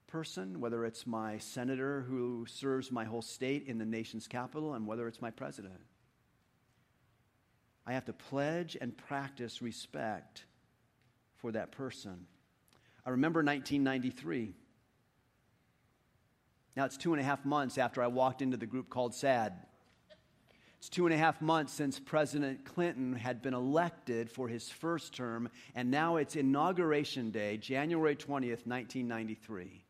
person, 0.07 0.61
whether 0.61 0.85
it's 0.85 1.09
my 1.09 1.39
senator 1.39 2.03
who 2.09 2.47
serves 2.47 2.93
my 2.93 3.03
whole 3.05 3.21
state 3.21 3.67
in 3.67 3.79
the 3.79 3.85
nation's 3.85 4.29
capital, 4.29 4.75
and 4.75 4.87
whether 4.87 5.09
it's 5.09 5.21
my 5.21 5.33
president. 5.33 5.81
I 7.85 7.95
have 7.95 8.05
to 8.05 8.13
pledge 8.13 8.77
and 8.81 8.97
practice 8.97 9.61
respect 9.61 10.45
for 11.39 11.51
that 11.51 11.73
person. 11.73 12.29
I 13.05 13.11
remember 13.11 13.41
1993. 13.41 14.55
Now 16.77 16.85
it's 16.85 16.97
two 16.97 17.13
and 17.13 17.21
a 17.21 17.25
half 17.25 17.45
months 17.45 17.77
after 17.77 18.05
I 18.05 18.07
walked 18.07 18.41
into 18.41 18.57
the 18.57 18.67
group 18.67 18.89
called 18.89 19.17
SAD. 19.17 19.53
It's 20.81 20.89
two 20.89 21.05
and 21.05 21.15
a 21.15 21.19
half 21.19 21.43
months 21.43 21.75
since 21.75 22.01
President 22.01 22.65
Clinton 22.65 23.13
had 23.13 23.43
been 23.43 23.53
elected 23.53 24.31
for 24.31 24.49
his 24.49 24.71
first 24.71 25.13
term, 25.13 25.51
and 25.75 25.91
now 25.91 26.17
it's 26.17 26.37
Inauguration 26.37 27.31
Day, 27.31 27.59
January 27.59 28.17
20th, 28.17 28.67
1993. 28.67 29.85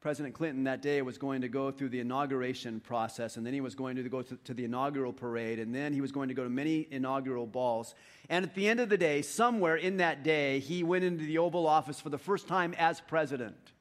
President 0.00 0.36
Clinton 0.36 0.64
that 0.64 0.82
day 0.82 1.02
was 1.02 1.18
going 1.18 1.40
to 1.40 1.48
go 1.48 1.72
through 1.72 1.88
the 1.88 1.98
inauguration 1.98 2.78
process, 2.78 3.36
and 3.36 3.44
then 3.44 3.54
he 3.54 3.60
was 3.60 3.74
going 3.74 3.96
to 3.96 4.08
go 4.08 4.22
to, 4.22 4.36
to, 4.44 4.54
the 4.54 4.64
inaugural 4.64 5.12
parade, 5.12 5.58
and 5.58 5.74
then 5.74 5.92
he 5.92 6.00
was 6.00 6.12
going 6.12 6.28
to 6.28 6.34
go 6.34 6.44
to 6.44 6.50
many 6.50 6.86
inaugural 6.92 7.48
balls. 7.48 7.96
And 8.28 8.44
at 8.44 8.54
the 8.54 8.68
end 8.68 8.78
of 8.78 8.88
the 8.88 8.98
day, 8.98 9.22
somewhere 9.22 9.74
in 9.74 9.96
that 9.96 10.22
day, 10.22 10.60
he 10.60 10.84
went 10.84 11.02
into 11.02 11.24
the 11.24 11.38
Oval 11.38 11.66
Office 11.66 12.00
for 12.00 12.08
the 12.08 12.18
first 12.18 12.46
time 12.46 12.72
as 12.78 13.00
president. 13.00 13.72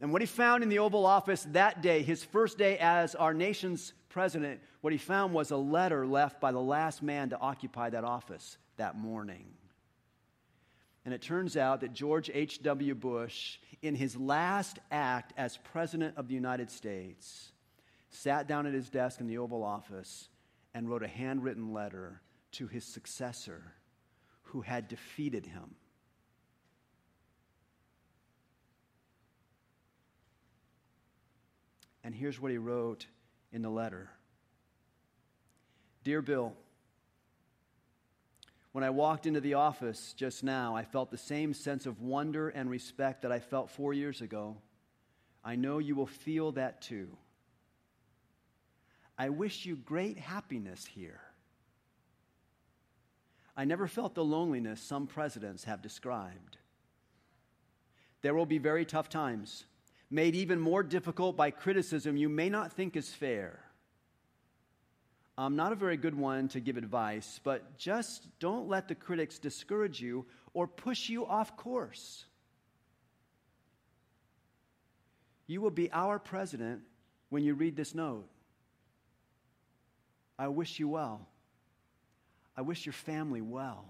And 0.00 0.12
what 0.12 0.22
he 0.22 0.26
found 0.26 0.62
in 0.62 0.68
the 0.68 0.78
Oval 0.78 1.04
Office 1.04 1.46
that 1.50 1.82
day, 1.82 2.02
his 2.02 2.24
first 2.24 2.56
day 2.56 2.78
as 2.78 3.14
our 3.14 3.34
nation's 3.34 3.92
president, 4.08 4.60
what 4.80 4.92
he 4.92 4.98
found 4.98 5.34
was 5.34 5.50
a 5.50 5.56
letter 5.56 6.06
left 6.06 6.40
by 6.40 6.52
the 6.52 6.60
last 6.60 7.02
man 7.02 7.30
to 7.30 7.38
occupy 7.38 7.90
that 7.90 8.04
office 8.04 8.56
that 8.76 8.96
morning. 8.96 9.44
And 11.04 11.12
it 11.12 11.22
turns 11.22 11.56
out 11.56 11.80
that 11.80 11.92
George 11.92 12.30
H.W. 12.32 12.94
Bush, 12.94 13.58
in 13.82 13.94
his 13.94 14.16
last 14.16 14.78
act 14.90 15.32
as 15.36 15.58
President 15.58 16.16
of 16.16 16.28
the 16.28 16.34
United 16.34 16.70
States, 16.70 17.52
sat 18.10 18.46
down 18.46 18.66
at 18.66 18.74
his 18.74 18.90
desk 18.90 19.20
in 19.20 19.26
the 19.26 19.38
Oval 19.38 19.62
Office 19.62 20.28
and 20.74 20.88
wrote 20.88 21.02
a 21.02 21.08
handwritten 21.08 21.72
letter 21.72 22.20
to 22.52 22.66
his 22.66 22.84
successor 22.84 23.74
who 24.42 24.62
had 24.62 24.88
defeated 24.88 25.46
him 25.46 25.76
And 32.02 32.14
here's 32.14 32.40
what 32.40 32.50
he 32.50 32.58
wrote 32.58 33.06
in 33.52 33.62
the 33.62 33.70
letter 33.70 34.10
Dear 36.02 36.22
Bill, 36.22 36.54
when 38.72 38.84
I 38.84 38.90
walked 38.90 39.26
into 39.26 39.40
the 39.40 39.54
office 39.54 40.14
just 40.16 40.44
now, 40.44 40.76
I 40.76 40.84
felt 40.84 41.10
the 41.10 41.18
same 41.18 41.52
sense 41.52 41.86
of 41.86 42.00
wonder 42.00 42.48
and 42.48 42.70
respect 42.70 43.22
that 43.22 43.32
I 43.32 43.40
felt 43.40 43.70
four 43.70 43.92
years 43.92 44.20
ago. 44.20 44.56
I 45.44 45.56
know 45.56 45.78
you 45.78 45.94
will 45.94 46.06
feel 46.06 46.52
that 46.52 46.80
too. 46.80 47.08
I 49.18 49.28
wish 49.28 49.66
you 49.66 49.76
great 49.76 50.18
happiness 50.18 50.86
here. 50.86 51.20
I 53.56 53.64
never 53.64 53.86
felt 53.86 54.14
the 54.14 54.24
loneliness 54.24 54.80
some 54.80 55.06
presidents 55.06 55.64
have 55.64 55.82
described. 55.82 56.56
There 58.22 58.34
will 58.34 58.46
be 58.46 58.58
very 58.58 58.84
tough 58.84 59.08
times 59.08 59.64
made 60.10 60.34
even 60.34 60.58
more 60.58 60.82
difficult 60.82 61.36
by 61.36 61.50
criticism 61.50 62.16
you 62.16 62.28
may 62.28 62.48
not 62.48 62.72
think 62.72 62.96
is 62.96 63.08
fair. 63.10 63.60
I'm 65.38 65.56
not 65.56 65.72
a 65.72 65.76
very 65.76 65.96
good 65.96 66.14
one 66.14 66.48
to 66.48 66.60
give 66.60 66.76
advice, 66.76 67.40
but 67.42 67.78
just 67.78 68.26
don't 68.40 68.68
let 68.68 68.88
the 68.88 68.94
critics 68.94 69.38
discourage 69.38 70.00
you 70.00 70.26
or 70.52 70.66
push 70.66 71.08
you 71.08 71.24
off 71.24 71.56
course. 71.56 72.24
You 75.46 75.60
will 75.60 75.70
be 75.70 75.90
our 75.92 76.18
president 76.18 76.82
when 77.30 77.42
you 77.42 77.54
read 77.54 77.76
this 77.76 77.94
note. 77.94 78.28
I 80.38 80.48
wish 80.48 80.78
you 80.78 80.88
well. 80.88 81.26
I 82.56 82.62
wish 82.62 82.84
your 82.84 82.92
family 82.92 83.40
well. 83.40 83.84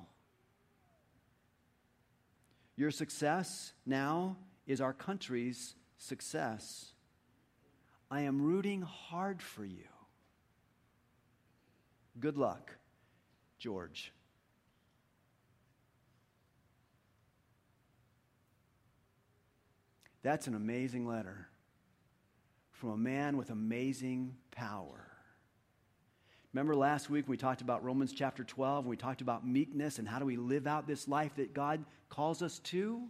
Your 2.76 2.90
success 2.90 3.72
now 3.84 4.36
is 4.66 4.80
our 4.80 4.92
country's 4.92 5.74
success. 6.00 6.92
I 8.10 8.22
am 8.22 8.42
rooting 8.42 8.82
hard 8.82 9.42
for 9.42 9.64
you. 9.64 9.84
Good 12.18 12.36
luck, 12.36 12.72
George. 13.58 14.12
That's 20.22 20.46
an 20.46 20.54
amazing 20.54 21.06
letter 21.06 21.48
from 22.72 22.90
a 22.90 22.96
man 22.96 23.36
with 23.36 23.50
amazing 23.50 24.34
power. 24.50 25.06
Remember 26.52 26.74
last 26.74 27.08
week 27.08 27.28
we 27.28 27.36
talked 27.36 27.60
about 27.60 27.84
Romans 27.84 28.12
chapter 28.12 28.42
12, 28.42 28.86
we 28.86 28.96
talked 28.96 29.20
about 29.20 29.46
meekness 29.46 29.98
and 29.98 30.08
how 30.08 30.18
do 30.18 30.24
we 30.24 30.36
live 30.36 30.66
out 30.66 30.86
this 30.86 31.06
life 31.06 31.36
that 31.36 31.54
God 31.54 31.84
calls 32.08 32.42
us 32.42 32.58
to? 32.60 33.02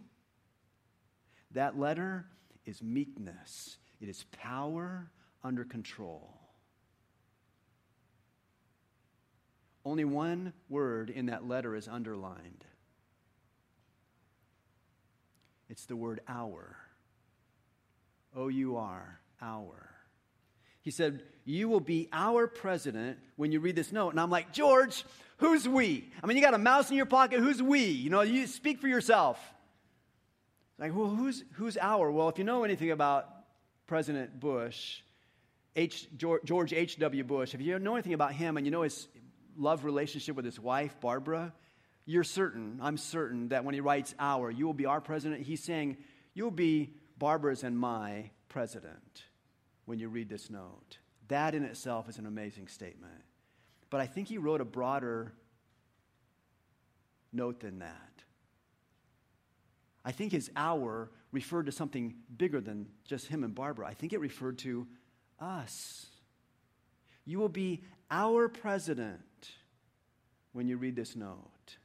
That 1.51 1.77
letter 1.77 2.27
is 2.65 2.81
meekness, 2.81 3.77
it 3.99 4.09
is 4.09 4.25
power 4.31 5.11
under 5.43 5.63
control. 5.63 6.37
Only 9.83 10.05
one 10.05 10.53
word 10.69 11.09
in 11.09 11.27
that 11.27 11.47
letter 11.47 11.75
is 11.75 11.87
underlined. 11.87 12.65
It's 15.69 15.85
the 15.85 15.95
word 15.95 16.21
our. 16.27 16.77
O 18.35 18.47
U 18.47 18.77
R, 18.77 19.19
our. 19.41 19.89
He 20.81 20.91
said, 20.91 21.23
You 21.45 21.67
will 21.69 21.79
be 21.79 22.09
our 22.11 22.47
president 22.47 23.17
when 23.35 23.51
you 23.51 23.59
read 23.59 23.75
this 23.75 23.91
note. 23.91 24.09
And 24.09 24.19
I'm 24.19 24.29
like, 24.29 24.51
George, 24.51 25.05
who's 25.37 25.67
we? 25.67 26.11
I 26.21 26.27
mean, 26.27 26.37
you 26.37 26.43
got 26.43 26.53
a 26.53 26.59
mouse 26.59 26.89
in 26.89 26.97
your 26.97 27.05
pocket. 27.05 27.39
Who's 27.39 27.61
we? 27.61 27.85
You 27.85 28.09
know, 28.09 28.21
you 28.21 28.47
speak 28.47 28.79
for 28.79 28.87
yourself. 28.87 29.39
Like, 30.81 30.95
well, 30.95 31.09
who's, 31.09 31.43
who's 31.53 31.77
our? 31.77 32.11
Well, 32.11 32.27
if 32.27 32.39
you 32.39 32.43
know 32.43 32.63
anything 32.63 32.89
about 32.89 33.29
President 33.85 34.39
Bush, 34.39 35.01
H, 35.75 36.07
George 36.17 36.73
H.W. 36.73 37.23
Bush, 37.23 37.53
if 37.53 37.61
you 37.61 37.77
know 37.77 37.93
anything 37.93 38.15
about 38.15 38.33
him 38.33 38.57
and 38.57 38.65
you 38.65 38.71
know 38.71 38.81
his 38.81 39.07
love 39.55 39.85
relationship 39.85 40.35
with 40.35 40.43
his 40.43 40.59
wife, 40.59 40.99
Barbara, 40.99 41.53
you're 42.07 42.23
certain, 42.23 42.79
I'm 42.81 42.97
certain, 42.97 43.49
that 43.49 43.63
when 43.63 43.75
he 43.75 43.79
writes 43.79 44.15
our, 44.17 44.49
you 44.49 44.65
will 44.65 44.73
be 44.73 44.87
our 44.87 44.99
president, 44.99 45.43
he's 45.43 45.63
saying, 45.63 45.97
you'll 46.33 46.49
be 46.49 46.95
Barbara's 47.19 47.63
and 47.63 47.77
my 47.77 48.31
president 48.49 49.25
when 49.85 49.99
you 49.99 50.09
read 50.09 50.29
this 50.29 50.49
note. 50.49 50.97
That 51.27 51.53
in 51.53 51.63
itself 51.63 52.09
is 52.09 52.17
an 52.17 52.25
amazing 52.25 52.67
statement. 52.67 53.21
But 53.91 54.01
I 54.01 54.07
think 54.07 54.29
he 54.29 54.39
wrote 54.39 54.61
a 54.61 54.65
broader 54.65 55.31
note 57.31 57.59
than 57.59 57.79
that. 57.79 58.23
I 60.03 60.11
think 60.11 60.31
his 60.31 60.49
our 60.55 61.11
referred 61.31 61.67
to 61.67 61.71
something 61.71 62.15
bigger 62.35 62.59
than 62.59 62.87
just 63.05 63.27
him 63.27 63.43
and 63.43 63.53
Barbara. 63.53 63.87
I 63.87 63.93
think 63.93 64.13
it 64.13 64.19
referred 64.19 64.57
to 64.59 64.87
us. 65.39 66.07
You 67.25 67.39
will 67.39 67.49
be 67.49 67.83
our 68.09 68.49
president 68.49 69.21
when 70.53 70.67
you 70.67 70.77
read 70.77 70.95
this 70.95 71.15
note. 71.15 71.77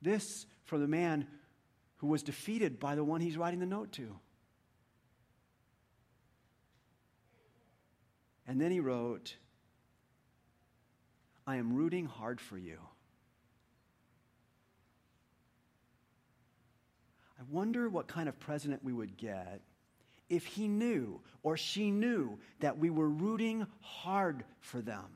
This 0.00 0.46
from 0.64 0.80
the 0.80 0.88
man 0.88 1.26
who 1.98 2.08
was 2.08 2.22
defeated 2.22 2.80
by 2.80 2.96
the 2.96 3.04
one 3.04 3.20
he's 3.20 3.36
writing 3.36 3.60
the 3.60 3.66
note 3.66 3.92
to. 3.92 4.18
And 8.46 8.60
then 8.60 8.72
he 8.72 8.80
wrote, 8.80 9.36
I 11.46 11.56
am 11.56 11.74
rooting 11.74 12.06
hard 12.06 12.40
for 12.40 12.58
you. 12.58 12.78
I 17.42 17.44
wonder 17.50 17.88
what 17.88 18.06
kind 18.06 18.28
of 18.28 18.38
president 18.38 18.84
we 18.84 18.92
would 18.92 19.16
get 19.16 19.62
if 20.28 20.46
he 20.46 20.68
knew 20.68 21.20
or 21.42 21.56
she 21.56 21.90
knew 21.90 22.38
that 22.60 22.78
we 22.78 22.88
were 22.88 23.08
rooting 23.08 23.66
hard 23.80 24.44
for 24.60 24.80
them. 24.80 25.06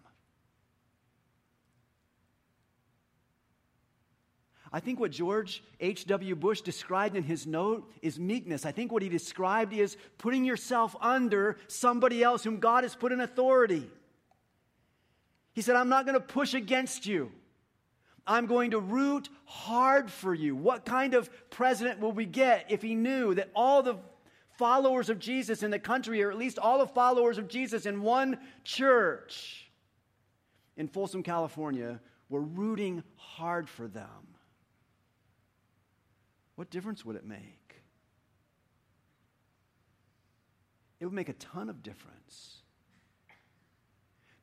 I 4.73 4.81
think 4.81 4.99
what 4.99 5.13
George 5.13 5.63
H.W. 5.79 6.35
Bush 6.35 6.63
described 6.63 7.15
in 7.15 7.23
his 7.23 7.47
note 7.47 7.89
is 8.03 8.19
meekness. 8.19 8.67
I 8.67 8.73
think 8.73 8.91
what 8.91 9.03
he 9.03 9.09
described 9.09 9.73
is 9.73 9.97
putting 10.19 10.45
yourself 10.45 10.97
under 11.01 11.57
somebody 11.69 12.25
else 12.25 12.43
whom 12.43 12.59
God 12.59 12.83
has 12.83 12.97
put 12.97 13.13
in 13.13 13.21
authority. 13.21 13.89
He 15.53 15.63
said, 15.63 15.77
I'm 15.77 15.89
not 15.89 16.07
going 16.07 16.19
to 16.19 16.21
push 16.21 16.55
against 16.55 17.07
you. 17.07 17.31
I'm 18.27 18.47
going 18.47 18.73
to 18.73 18.81
root 18.81 19.29
hard 19.45 20.11
for 20.11 20.35
you. 20.35 20.57
What 20.57 20.85
kind 20.85 21.15
of 21.15 21.31
president 21.51 22.01
will 22.01 22.13
we 22.13 22.27
get 22.27 22.67
if 22.69 22.83
he 22.83 22.95
knew 22.95 23.35
that 23.35 23.51
all 23.55 23.83
the 23.83 23.97
followers 24.59 25.11
of 25.11 25.19
Jesus 25.19 25.63
in 25.63 25.71
the 25.71 25.79
country, 25.79 26.23
or 26.23 26.31
at 26.31 26.39
least 26.39 26.59
all 26.59 26.79
the 26.79 26.87
followers 26.87 27.39
of 27.39 27.49
Jesus 27.49 27.87
in 27.87 28.03
one 28.03 28.39
church 28.65 29.71
in 30.77 30.89
Folsom, 30.89 31.23
California, 31.23 32.01
were 32.29 32.41
rooting 32.41 33.03
hard 33.17 33.69
for 33.69 33.87
them? 33.87 34.37
What 36.57 36.71
difference 36.71 37.05
would 37.05 37.17
it 37.17 37.25
make? 37.25 37.83
It 40.99 41.05
would 41.05 41.15
make 41.15 41.29
a 41.29 41.35
ton 41.35 41.69
of 41.69 41.83
difference 41.83 42.63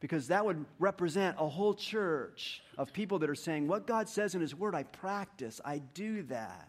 because 0.04 0.28
that 0.28 0.46
would 0.46 0.66
represent 0.80 1.38
a 1.40 1.48
whole 1.48 1.74
church 1.74 2.62
of 2.78 2.92
people 2.92 3.20
that 3.20 3.30
are 3.30 3.36
saying, 3.36 3.70
What 3.70 3.88
God 3.88 4.10
says 4.10 4.36
in 4.36 4.42
His 4.42 4.54
Word, 4.54 4.76
I 4.76 4.84
practice, 4.84 5.62
I 5.64 5.78
do 5.78 6.24
that. 6.24 6.68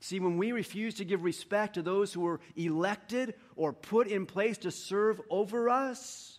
See, 0.00 0.18
when 0.18 0.38
we 0.38 0.52
refuse 0.52 0.94
to 0.94 1.04
give 1.04 1.22
respect 1.22 1.74
to 1.74 1.82
those 1.82 2.10
who 2.10 2.26
are 2.26 2.40
elected 2.56 3.34
or 3.56 3.74
put 3.74 4.06
in 4.06 4.24
place 4.24 4.56
to 4.58 4.70
serve 4.70 5.20
over 5.28 5.68
us, 5.68 6.38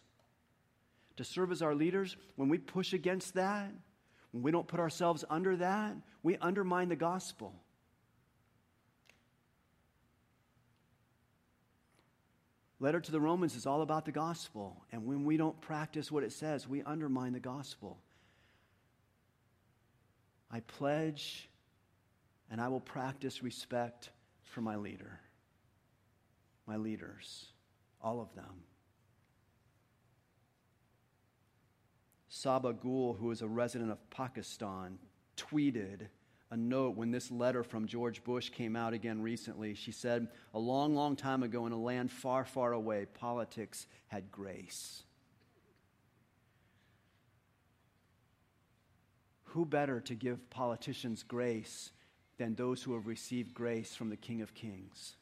to 1.18 1.24
serve 1.24 1.52
as 1.52 1.62
our 1.62 1.76
leaders, 1.76 2.18
when 2.36 2.50
we 2.50 2.58
push 2.58 2.94
against 2.94 3.36
that, 3.36 3.72
when 4.32 4.42
we 4.42 4.50
don't 4.50 4.68
put 4.68 4.80
ourselves 4.80 5.24
under 5.30 5.56
that, 5.58 5.96
we 6.24 6.36
undermine 6.38 6.90
the 6.90 6.96
gospel. 6.96 7.54
Letter 12.80 13.02
to 13.02 13.12
the 13.12 13.20
Romans 13.20 13.56
is 13.56 13.66
all 13.66 13.82
about 13.82 14.06
the 14.06 14.12
gospel. 14.12 14.84
And 14.92 15.06
when 15.06 15.26
we 15.26 15.36
don't 15.36 15.60
practice 15.60 16.12
what 16.12 16.24
it 16.24 16.32
says, 16.32 16.68
we 16.68 16.82
undermine 16.84 17.34
the 17.34 17.40
gospel. 17.40 18.00
I 20.50 20.62
pledge 20.62 21.50
and 22.50 22.60
I 22.60 22.70
will 22.70 22.80
practice 22.80 23.44
respect 23.44 24.10
for 24.44 24.62
my 24.62 24.78
leader, 24.78 25.20
my 26.66 26.78
leaders, 26.78 27.46
all 28.02 28.22
of 28.22 28.34
them. 28.34 28.64
Saba 32.30 32.74
Ghul, 32.74 33.18
who 33.20 33.32
is 33.32 33.42
a 33.42 33.48
resident 33.48 33.92
of 33.92 34.10
Pakistan, 34.10 34.98
tweeted 35.36 36.08
a 36.52 36.58
note 36.58 36.96
when 36.96 37.12
this 37.12 37.30
letter 37.30 37.64
from 37.64 37.86
George 37.86 38.24
Bush 38.24 38.50
came 38.50 38.76
out 38.76 38.94
again 38.94 39.22
recently. 39.22 39.76
She 39.76 39.92
said, 39.92 40.28
A 40.54 40.60
long, 40.60 40.96
long 40.96 41.16
time 41.16 41.44
ago 41.44 41.68
in 41.68 41.72
a 41.72 41.78
land 41.78 42.12
far, 42.12 42.44
far 42.44 42.74
away, 42.74 43.06
politics 43.06 43.86
had 44.08 44.32
grace. 44.32 45.04
Who 49.46 49.66
better 49.66 50.00
to 50.02 50.16
give 50.16 50.50
politicians 50.50 51.24
grace 51.24 51.92
than 52.38 52.56
those 52.56 52.82
who 52.82 52.94
have 52.94 53.08
received 53.08 53.54
grace 53.54 53.96
from 53.96 54.10
the 54.10 54.18
King 54.18 54.42
of 54.42 54.54
Kings? 54.54 55.16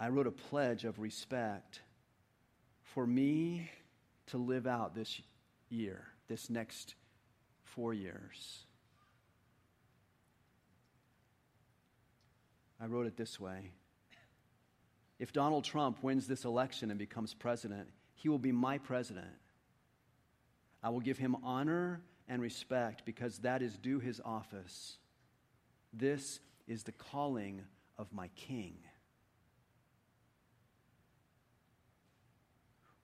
I 0.00 0.08
wrote 0.08 0.26
a 0.26 0.32
pledge 0.32 0.84
of 0.84 0.98
respect 0.98 1.80
for 2.82 3.06
me 3.06 3.70
to 4.28 4.38
live 4.38 4.66
out 4.66 4.94
this 4.94 5.20
year, 5.70 6.08
this 6.28 6.50
next 6.50 6.94
four 7.62 7.94
years. 7.94 8.64
I 12.80 12.86
wrote 12.86 13.06
it 13.06 13.16
this 13.16 13.38
way 13.38 13.72
If 15.18 15.32
Donald 15.32 15.64
Trump 15.64 16.02
wins 16.02 16.26
this 16.26 16.44
election 16.44 16.90
and 16.90 16.98
becomes 16.98 17.34
president, 17.34 17.88
he 18.14 18.28
will 18.28 18.38
be 18.38 18.52
my 18.52 18.78
president. 18.78 19.26
I 20.82 20.90
will 20.90 21.00
give 21.00 21.18
him 21.18 21.36
honor 21.42 22.00
and 22.28 22.40
respect 22.40 23.04
because 23.04 23.38
that 23.38 23.60
is 23.60 23.76
due 23.76 23.98
his 23.98 24.20
office. 24.24 24.96
This 25.92 26.40
is 26.66 26.84
the 26.84 26.92
calling 26.92 27.62
of 27.98 28.12
my 28.12 28.28
king. 28.28 28.78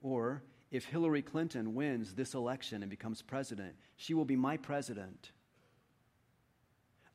Or, 0.01 0.43
if 0.77 0.85
Hillary 0.85 1.23
Clinton 1.23 1.75
wins 1.75 2.15
this 2.15 2.35
election 2.35 2.83
and 2.83 2.91
becomes 2.91 3.23
president, 3.23 3.75
she 3.97 4.15
will 4.15 4.25
be 4.25 4.37
my 4.37 4.57
president. 4.57 5.33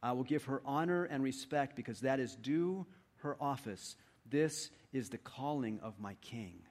I 0.03 0.13
will 0.13 0.23
give 0.23 0.45
her 0.45 0.61
honor 0.65 1.05
and 1.05 1.23
respect 1.23 1.75
because 1.75 2.01
that 2.01 2.19
is 2.19 2.35
due 2.35 2.87
her 3.17 3.37
office. 3.39 3.95
This 4.29 4.71
is 4.91 5.09
the 5.09 5.19
calling 5.19 5.79
of 5.81 5.99
my 5.99 6.15
king. 6.15 6.63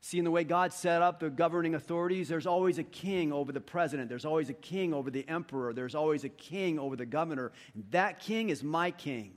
See, 0.00 0.18
in 0.18 0.24
the 0.24 0.30
way 0.30 0.44
God 0.44 0.72
set 0.72 1.02
up 1.02 1.18
the 1.18 1.28
governing 1.28 1.74
authorities, 1.74 2.28
there's 2.28 2.46
always 2.46 2.78
a 2.78 2.84
king 2.84 3.32
over 3.32 3.50
the 3.50 3.60
president. 3.60 4.08
There's 4.08 4.24
always 4.24 4.48
a 4.48 4.54
king 4.54 4.94
over 4.94 5.10
the 5.10 5.28
emperor. 5.28 5.72
There's 5.72 5.96
always 5.96 6.22
a 6.22 6.28
king 6.28 6.78
over 6.78 6.94
the 6.94 7.04
governor. 7.04 7.50
And 7.74 7.84
that 7.90 8.20
king 8.20 8.48
is 8.48 8.62
my 8.62 8.92
king. 8.92 9.34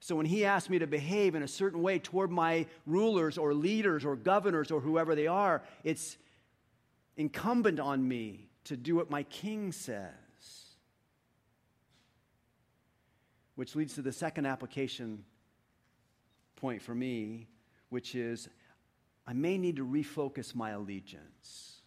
So 0.00 0.14
when 0.14 0.26
he 0.26 0.44
asks 0.44 0.70
me 0.70 0.78
to 0.78 0.86
behave 0.86 1.34
in 1.34 1.42
a 1.42 1.48
certain 1.48 1.82
way 1.82 1.98
toward 1.98 2.30
my 2.30 2.66
rulers 2.86 3.38
or 3.38 3.54
leaders 3.54 4.04
or 4.04 4.14
governors 4.14 4.70
or 4.70 4.80
whoever 4.80 5.14
they 5.14 5.26
are, 5.26 5.62
it's 5.84 6.16
incumbent 7.16 7.80
on 7.80 8.06
me 8.06 8.48
to 8.64 8.76
do 8.76 8.94
what 8.94 9.10
my 9.10 9.22
king 9.24 9.72
says. 9.72 10.12
Which 13.54 13.74
leads 13.74 13.94
to 13.94 14.02
the 14.02 14.12
second 14.12 14.46
application 14.46 15.24
point 16.56 16.82
for 16.82 16.94
me, 16.94 17.48
which 17.88 18.14
is 18.14 18.48
I 19.26 19.32
may 19.32 19.58
need 19.58 19.76
to 19.76 19.86
refocus 19.86 20.54
my 20.54 20.70
allegiance. 20.70 21.80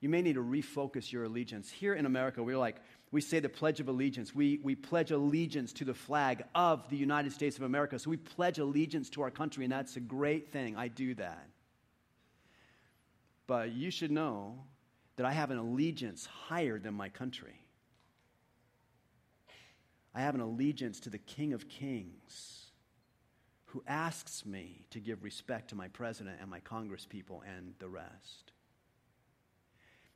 You 0.00 0.08
may 0.08 0.20
need 0.20 0.34
to 0.34 0.42
refocus 0.42 1.12
your 1.12 1.24
allegiance. 1.24 1.70
Here 1.70 1.94
in 1.94 2.06
America, 2.06 2.42
we're 2.42 2.58
like, 2.58 2.76
we 3.12 3.20
say 3.20 3.40
the 3.40 3.48
Pledge 3.48 3.78
of 3.78 3.88
Allegiance. 3.88 4.34
We, 4.34 4.58
we 4.62 4.74
pledge 4.74 5.10
allegiance 5.10 5.74
to 5.74 5.84
the 5.84 5.92
flag 5.92 6.44
of 6.54 6.88
the 6.88 6.96
United 6.96 7.32
States 7.32 7.58
of 7.58 7.62
America. 7.62 7.98
So 7.98 8.08
we 8.08 8.16
pledge 8.16 8.58
allegiance 8.58 9.10
to 9.10 9.22
our 9.22 9.30
country, 9.30 9.64
and 9.64 9.72
that's 9.72 9.96
a 9.96 10.00
great 10.00 10.50
thing. 10.50 10.76
I 10.76 10.88
do 10.88 11.14
that. 11.16 11.46
But 13.46 13.72
you 13.72 13.90
should 13.90 14.10
know 14.10 14.64
that 15.16 15.26
I 15.26 15.32
have 15.32 15.50
an 15.50 15.58
allegiance 15.58 16.24
higher 16.24 16.78
than 16.78 16.94
my 16.94 17.10
country. 17.10 17.60
I 20.14 20.22
have 20.22 20.34
an 20.34 20.40
allegiance 20.40 20.98
to 21.00 21.10
the 21.10 21.18
King 21.18 21.52
of 21.52 21.68
Kings 21.68 22.70
who 23.66 23.82
asks 23.86 24.46
me 24.46 24.86
to 24.90 25.00
give 25.00 25.22
respect 25.22 25.68
to 25.68 25.74
my 25.74 25.88
president 25.88 26.38
and 26.40 26.50
my 26.50 26.60
congresspeople 26.60 27.40
and 27.56 27.74
the 27.78 27.88
rest. 27.88 28.52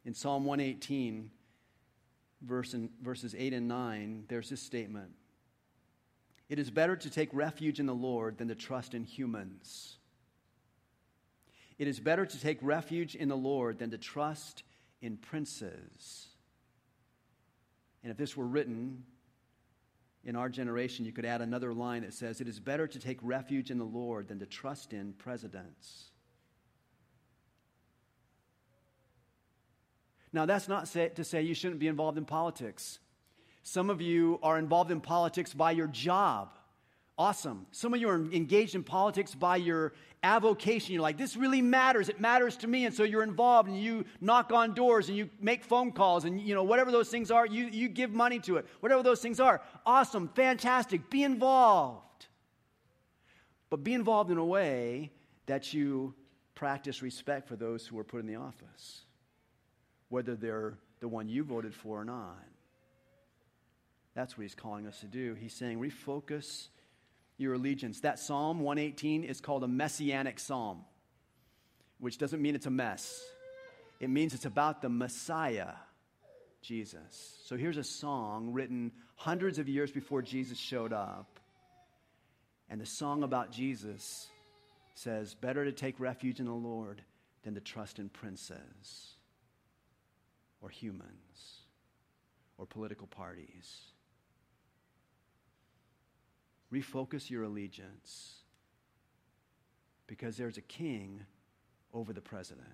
In 0.07 0.15
Psalm 0.15 0.45
118, 0.45 1.31
verse 2.43 2.75
in, 2.75 2.91
verses 3.03 3.35
8 3.37 3.53
and 3.53 3.69
9, 3.69 4.25
there's 4.29 4.51
this 4.51 4.63
statement 4.63 5.11
It 6.49 6.59
is 6.59 6.71
better 6.71 6.97
to 6.97 7.11
take 7.11 7.31
refuge 7.33 7.81
in 7.81 7.87
the 7.87 7.95
Lord 7.95 8.39
than 8.39 8.49
to 8.49 8.55
trust 8.55 8.95
in 8.95 9.05
humans. 9.05 9.97
It 11.79 11.89
is 11.89 12.01
better 12.01 12.25
to 12.25 12.41
take 12.41 12.59
refuge 12.63 13.15
in 13.15 13.29
the 13.29 13.37
Lord 13.37 13.79
than 13.79 13.91
to 13.91 13.99
trust 13.99 14.63
in 15.03 15.19
princes. 15.19 16.29
And 18.03 18.11
if 18.11 18.17
this 18.17 18.37
were 18.37 18.47
written 18.47 19.05
in 20.25 20.37
our 20.37 20.49
generation, 20.49 21.05
you 21.05 21.13
could 21.13 21.25
add 21.25 21.43
another 21.43 21.75
line 21.75 22.03
that 22.03 22.15
says, 22.15 22.41
It 22.41 22.49
is 22.49 22.61
better 22.61 22.87
to 22.87 22.99
take 22.99 23.19
refuge 23.21 23.71
in 23.71 23.79
the 23.79 23.85
Lord 23.85 24.29
than 24.29 24.39
to 24.39 24.47
trust 24.47 24.93
in 24.93 25.13
presidents. 25.13 26.11
Now, 30.37 30.45
that's 30.45 30.69
not 30.69 30.85
to 30.85 31.25
say 31.25 31.41
you 31.41 31.55
shouldn't 31.55 31.81
be 31.81 31.89
involved 31.89 32.19
in 32.19 32.27
politics. 32.27 32.99
Some 33.63 33.89
of 33.89 34.03
you 34.03 34.39
are 34.43 34.59
involved 34.59 34.91
in 34.91 35.01
politics 35.01 35.55
by 35.55 35.71
your 35.71 35.87
job. 35.87 36.51
Awesome. 37.17 37.65
Some 37.73 37.95
of 37.95 38.03
you 38.03 38.11
are 38.11 38.17
engaged 38.17 38.75
in 38.75 38.85
politics 38.85 39.35
by 39.35 39.57
your 39.57 39.95
avocation. 40.23 40.93
You're 40.93 41.01
like, 41.01 41.17
this 41.17 41.39
really 41.39 41.63
matters. 41.63 42.11
It 42.11 42.21
matters 42.21 42.59
to 42.59 42.67
me. 42.67 42.85
And 42.85 42.95
so 42.95 43.03
you're 43.03 43.23
involved 43.23 43.71
and 43.71 43.81
you 43.81 44.05
knock 44.21 44.53
on 44.53 44.75
doors 44.75 45.09
and 45.09 45.17
you 45.17 45.31
make 45.41 45.65
phone 45.65 45.91
calls 45.91 46.27
and, 46.27 46.39
you 46.39 46.55
know, 46.55 46.65
whatever 46.65 46.93
those 46.93 47.09
things 47.09 47.31
are, 47.31 47.47
you, 47.47 47.69
you 47.69 47.89
give 47.89 48.13
money 48.13 48.39
to 48.41 48.59
it. 48.59 48.67
Whatever 48.81 49.03
those 49.03 49.23
things 49.23 49.41
are. 49.41 49.63
Awesome. 49.87 50.29
Fantastic. 50.35 51.09
Be 51.09 51.23
involved. 51.23 52.27
But 53.71 53.83
be 53.83 53.95
involved 53.95 54.31
in 54.31 54.37
a 54.37 54.45
way 54.45 55.13
that 55.47 55.73
you 55.73 56.13
practice 56.55 57.01
respect 57.01 57.49
for 57.49 57.57
those 57.57 57.87
who 57.87 57.99
are 57.99 58.05
put 58.05 58.21
in 58.21 58.27
the 58.27 58.37
office, 58.37 59.06
whether 60.09 60.35
they're 60.35 60.79
the 61.01 61.09
one 61.09 61.29
you 61.29 61.45
voted 61.45 61.75
for 61.75 62.01
or 62.01 62.05
not. 62.05 62.45
That's 64.15 64.37
what 64.37 64.43
he's 64.43 64.55
calling 64.55 64.87
us 64.87 65.01
to 65.01 65.07
do. 65.07 65.35
He's 65.35 65.53
saying, 65.53 65.79
refocus 65.79 66.69
your 67.37 67.55
allegiance. 67.55 68.01
That 68.01 68.19
Psalm 68.19 68.61
118 68.61 69.25
is 69.25 69.41
called 69.41 69.63
a 69.63 69.69
messianic 69.69 70.39
psalm, 70.39 70.85
which 72.01 72.17
doesn't 72.17 72.41
mean 72.41 72.55
it's 72.55 72.67
a 72.67 72.71
mess. 72.71 73.23
It 74.01 74.09
means 74.09 74.35
it's 74.35 74.47
about 74.47 74.81
the 74.81 74.89
Messiah, 74.89 75.73
Jesus. 76.63 77.39
So 77.45 77.57
here's 77.57 77.77
a 77.77 77.85
song 77.85 78.53
written 78.53 78.93
hundreds 79.17 79.59
of 79.59 79.69
years 79.69 79.91
before 79.91 80.23
Jesus 80.23 80.59
showed 80.59 80.93
up. 80.93 81.39
And 82.69 82.81
the 82.81 82.87
song 82.87 83.23
about 83.23 83.53
Jesus 83.53 84.29
says, 84.95 85.35
Better 85.35 85.65
to 85.65 85.73
take 85.73 86.01
refuge 86.01 86.41
in 86.41 86.47
the 86.47 86.53
Lord 86.53 87.03
than 87.45 87.55
to 87.55 87.61
trust 87.61 87.99
in 87.99 88.09
princes 88.09 89.16
or 90.61 90.69
humans 90.69 91.63
or 92.59 92.67
political 92.67 93.07
parties 93.07 93.93
refocus 96.73 97.31
your 97.31 97.45
allegiance 97.45 98.37
because 100.07 100.37
there's 100.37 100.57
a 100.57 100.63
king 100.63 101.21
over 101.93 102.13
the 102.13 102.21
president. 102.21 102.67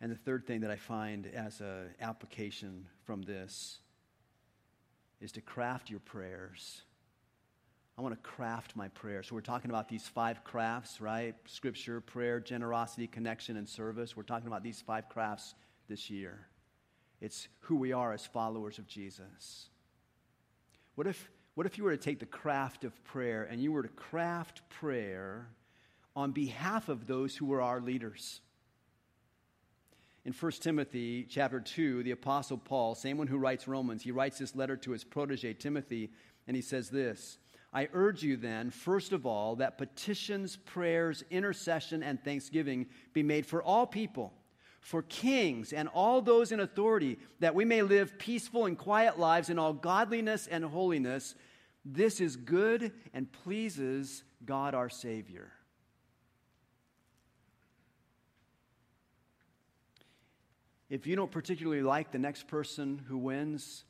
And 0.00 0.12
the 0.12 0.16
third 0.16 0.46
thing 0.46 0.60
that 0.60 0.70
I 0.70 0.76
find 0.76 1.26
as 1.26 1.60
an 1.60 1.90
application 2.00 2.86
from 3.04 3.22
this 3.22 3.80
is 5.20 5.32
to 5.32 5.40
craft 5.40 5.90
your 5.90 6.00
prayers. 6.00 6.82
I 7.98 8.00
want 8.00 8.14
to 8.14 8.30
craft 8.30 8.76
my 8.76 8.86
prayer. 8.88 9.24
So, 9.24 9.34
we're 9.34 9.40
talking 9.40 9.72
about 9.72 9.88
these 9.88 10.06
five 10.06 10.44
crafts, 10.44 11.00
right? 11.00 11.34
Scripture, 11.46 12.00
prayer, 12.00 12.38
generosity, 12.38 13.08
connection, 13.08 13.56
and 13.56 13.68
service. 13.68 14.16
We're 14.16 14.22
talking 14.22 14.46
about 14.46 14.62
these 14.62 14.80
five 14.80 15.08
crafts 15.08 15.56
this 15.88 16.08
year. 16.08 16.46
It's 17.20 17.48
who 17.62 17.74
we 17.74 17.92
are 17.92 18.12
as 18.12 18.24
followers 18.24 18.78
of 18.78 18.86
Jesus. 18.86 19.70
What 20.94 21.08
if, 21.08 21.28
what 21.56 21.66
if 21.66 21.76
you 21.76 21.82
were 21.82 21.90
to 21.90 21.96
take 21.96 22.20
the 22.20 22.26
craft 22.26 22.84
of 22.84 23.02
prayer 23.02 23.48
and 23.50 23.60
you 23.60 23.72
were 23.72 23.82
to 23.82 23.88
craft 23.88 24.62
prayer 24.68 25.48
on 26.14 26.30
behalf 26.30 26.88
of 26.88 27.08
those 27.08 27.34
who 27.36 27.52
are 27.52 27.60
our 27.60 27.80
leaders? 27.80 28.42
In 30.24 30.32
1 30.32 30.52
Timothy 30.52 31.26
chapter 31.28 31.58
2, 31.58 32.04
the 32.04 32.12
Apostle 32.12 32.58
Paul, 32.58 32.94
same 32.94 33.18
one 33.18 33.26
who 33.26 33.38
writes 33.38 33.66
Romans, 33.66 34.04
he 34.04 34.12
writes 34.12 34.38
this 34.38 34.54
letter 34.54 34.76
to 34.76 34.92
his 34.92 35.02
protege 35.02 35.54
Timothy, 35.54 36.10
and 36.46 36.54
he 36.54 36.62
says 36.62 36.90
this 36.90 37.38
I 37.72 37.88
urge 37.92 38.22
you 38.22 38.36
then, 38.36 38.70
first 38.70 39.12
of 39.12 39.26
all, 39.26 39.56
that 39.56 39.76
petitions, 39.76 40.56
prayers, 40.56 41.22
intercession, 41.30 42.02
and 42.02 42.22
thanksgiving 42.22 42.86
be 43.12 43.22
made 43.22 43.44
for 43.44 43.62
all 43.62 43.86
people 43.86 44.32
for 44.80 45.02
kings 45.02 45.72
and 45.72 45.88
all 45.88 46.22
those 46.22 46.52
in 46.52 46.60
authority, 46.60 47.18
that 47.40 47.54
we 47.54 47.64
may 47.64 47.82
live 47.82 48.18
peaceful 48.18 48.66
and 48.66 48.78
quiet 48.78 49.18
lives 49.18 49.50
in 49.50 49.58
all 49.58 49.72
godliness 49.72 50.46
and 50.46 50.64
holiness. 50.64 51.34
This 51.84 52.20
is 52.20 52.36
good 52.36 52.92
and 53.12 53.30
pleases 53.30 54.24
God 54.44 54.74
our 54.74 54.88
Savior. 54.88 55.52
If 60.88 61.06
you 61.06 61.16
don't 61.16 61.30
particularly 61.30 61.82
like 61.82 62.12
the 62.12 62.18
next 62.18 62.48
person 62.48 63.02
who 63.08 63.18
wins 63.18 63.84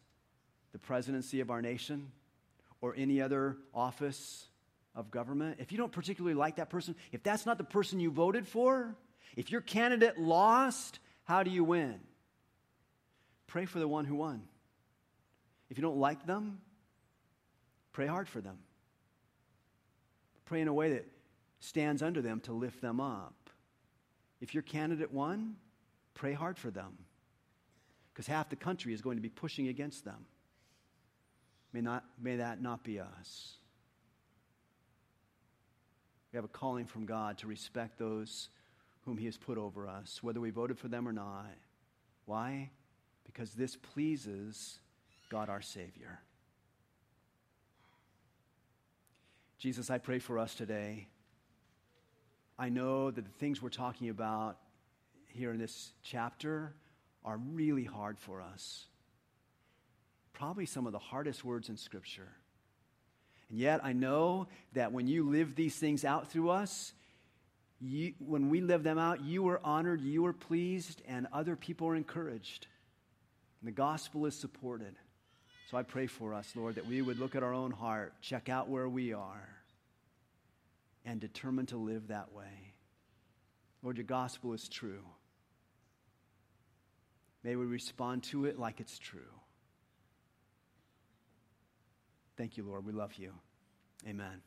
the 0.72 0.78
presidency 0.80 1.40
of 1.40 1.50
our 1.50 1.62
nation 1.62 2.10
or 2.80 2.94
any 2.96 3.20
other 3.20 3.56
office 3.74 4.46
of 4.94 5.10
government, 5.10 5.58
if 5.60 5.72
you 5.72 5.78
don't 5.78 5.92
particularly 5.92 6.34
like 6.34 6.56
that 6.56 6.70
person, 6.70 6.94
if 7.12 7.22
that's 7.22 7.46
not 7.46 7.58
the 7.58 7.64
person 7.64 8.00
you 8.00 8.10
voted 8.10 8.46
for, 8.46 8.96
if 9.36 9.50
your 9.50 9.60
candidate 9.60 10.18
lost, 10.18 10.98
how 11.24 11.42
do 11.42 11.50
you 11.50 11.64
win? 11.64 12.00
Pray 13.46 13.64
for 13.64 13.78
the 13.78 13.88
one 13.88 14.04
who 14.04 14.16
won. 14.16 14.42
If 15.70 15.78
you 15.78 15.82
don't 15.82 15.98
like 15.98 16.26
them, 16.26 16.60
pray 17.92 18.06
hard 18.06 18.28
for 18.28 18.40
them. 18.40 18.58
Pray 20.44 20.60
in 20.60 20.68
a 20.68 20.72
way 20.72 20.92
that 20.92 21.06
stands 21.60 22.02
under 22.02 22.22
them 22.22 22.40
to 22.40 22.52
lift 22.52 22.80
them 22.80 23.00
up. 23.00 23.50
If 24.40 24.54
your 24.54 24.62
candidate 24.62 25.12
won, 25.12 25.56
pray 26.14 26.32
hard 26.32 26.58
for 26.58 26.70
them. 26.70 26.96
Because 28.12 28.26
half 28.26 28.48
the 28.48 28.56
country 28.56 28.92
is 28.92 29.02
going 29.02 29.16
to 29.16 29.22
be 29.22 29.28
pushing 29.28 29.68
against 29.68 30.04
them. 30.04 30.26
May, 31.72 31.80
not, 31.80 32.04
may 32.20 32.36
that 32.36 32.62
not 32.62 32.82
be 32.82 32.98
us. 32.98 33.54
We 36.32 36.36
have 36.36 36.44
a 36.44 36.48
calling 36.48 36.86
from 36.86 37.06
God 37.06 37.38
to 37.38 37.46
respect 37.46 37.98
those 37.98 38.48
whom 39.04 39.16
he 39.16 39.26
has 39.26 39.36
put 39.36 39.58
over 39.58 39.86
us, 39.86 40.22
whether 40.22 40.40
we 40.40 40.50
voted 40.50 40.78
for 40.78 40.88
them 40.88 41.08
or 41.08 41.12
not. 41.12 41.54
Why? 42.26 42.70
Because 43.24 43.52
this 43.52 43.76
pleases 43.76 44.78
God 45.30 45.48
our 45.48 45.62
Savior. 45.62 46.20
Jesus, 49.58 49.90
I 49.90 49.98
pray 49.98 50.18
for 50.18 50.38
us 50.38 50.54
today. 50.54 51.08
I 52.58 52.68
know 52.68 53.10
that 53.10 53.24
the 53.24 53.30
things 53.38 53.62
we're 53.62 53.70
talking 53.70 54.08
about 54.08 54.58
here 55.26 55.52
in 55.52 55.58
this 55.58 55.92
chapter 56.02 56.74
are 57.24 57.38
really 57.38 57.84
hard 57.84 58.18
for 58.18 58.40
us. 58.40 58.86
Probably 60.32 60.66
some 60.66 60.86
of 60.86 60.92
the 60.92 60.98
hardest 60.98 61.44
words 61.44 61.68
in 61.68 61.76
Scripture. 61.76 62.28
And 63.50 63.58
yet, 63.58 63.84
I 63.84 63.92
know 63.92 64.48
that 64.74 64.92
when 64.92 65.06
you 65.06 65.28
live 65.28 65.54
these 65.54 65.76
things 65.76 66.04
out 66.04 66.30
through 66.30 66.50
us, 66.50 66.92
you, 67.80 68.14
when 68.18 68.50
we 68.50 68.60
live 68.60 68.82
them 68.82 68.98
out, 68.98 69.22
you 69.22 69.48
are 69.48 69.60
honored, 69.64 70.00
you 70.00 70.26
are 70.26 70.32
pleased, 70.32 71.02
and 71.06 71.26
other 71.32 71.56
people 71.56 71.88
are 71.88 71.96
encouraged. 71.96 72.66
And 73.60 73.68
the 73.68 73.72
gospel 73.72 74.26
is 74.26 74.34
supported. 74.34 74.94
So 75.70 75.76
I 75.76 75.82
pray 75.82 76.06
for 76.06 76.34
us, 76.34 76.52
Lord, 76.56 76.76
that 76.76 76.86
we 76.86 77.02
would 77.02 77.18
look 77.18 77.36
at 77.36 77.42
our 77.42 77.52
own 77.52 77.70
heart, 77.70 78.14
check 78.20 78.48
out 78.48 78.68
where 78.68 78.88
we 78.88 79.12
are, 79.12 79.48
and 81.04 81.20
determine 81.20 81.66
to 81.66 81.76
live 81.76 82.08
that 82.08 82.32
way. 82.32 82.74
Lord, 83.82 83.96
your 83.96 84.04
gospel 84.04 84.54
is 84.54 84.68
true. 84.68 85.04
May 87.44 87.54
we 87.54 87.66
respond 87.66 88.24
to 88.24 88.46
it 88.46 88.58
like 88.58 88.80
it's 88.80 88.98
true. 88.98 89.20
Thank 92.38 92.56
you, 92.56 92.62
Lord. 92.62 92.86
We 92.86 92.92
love 92.92 93.14
you. 93.16 93.32
Amen. 94.06 94.40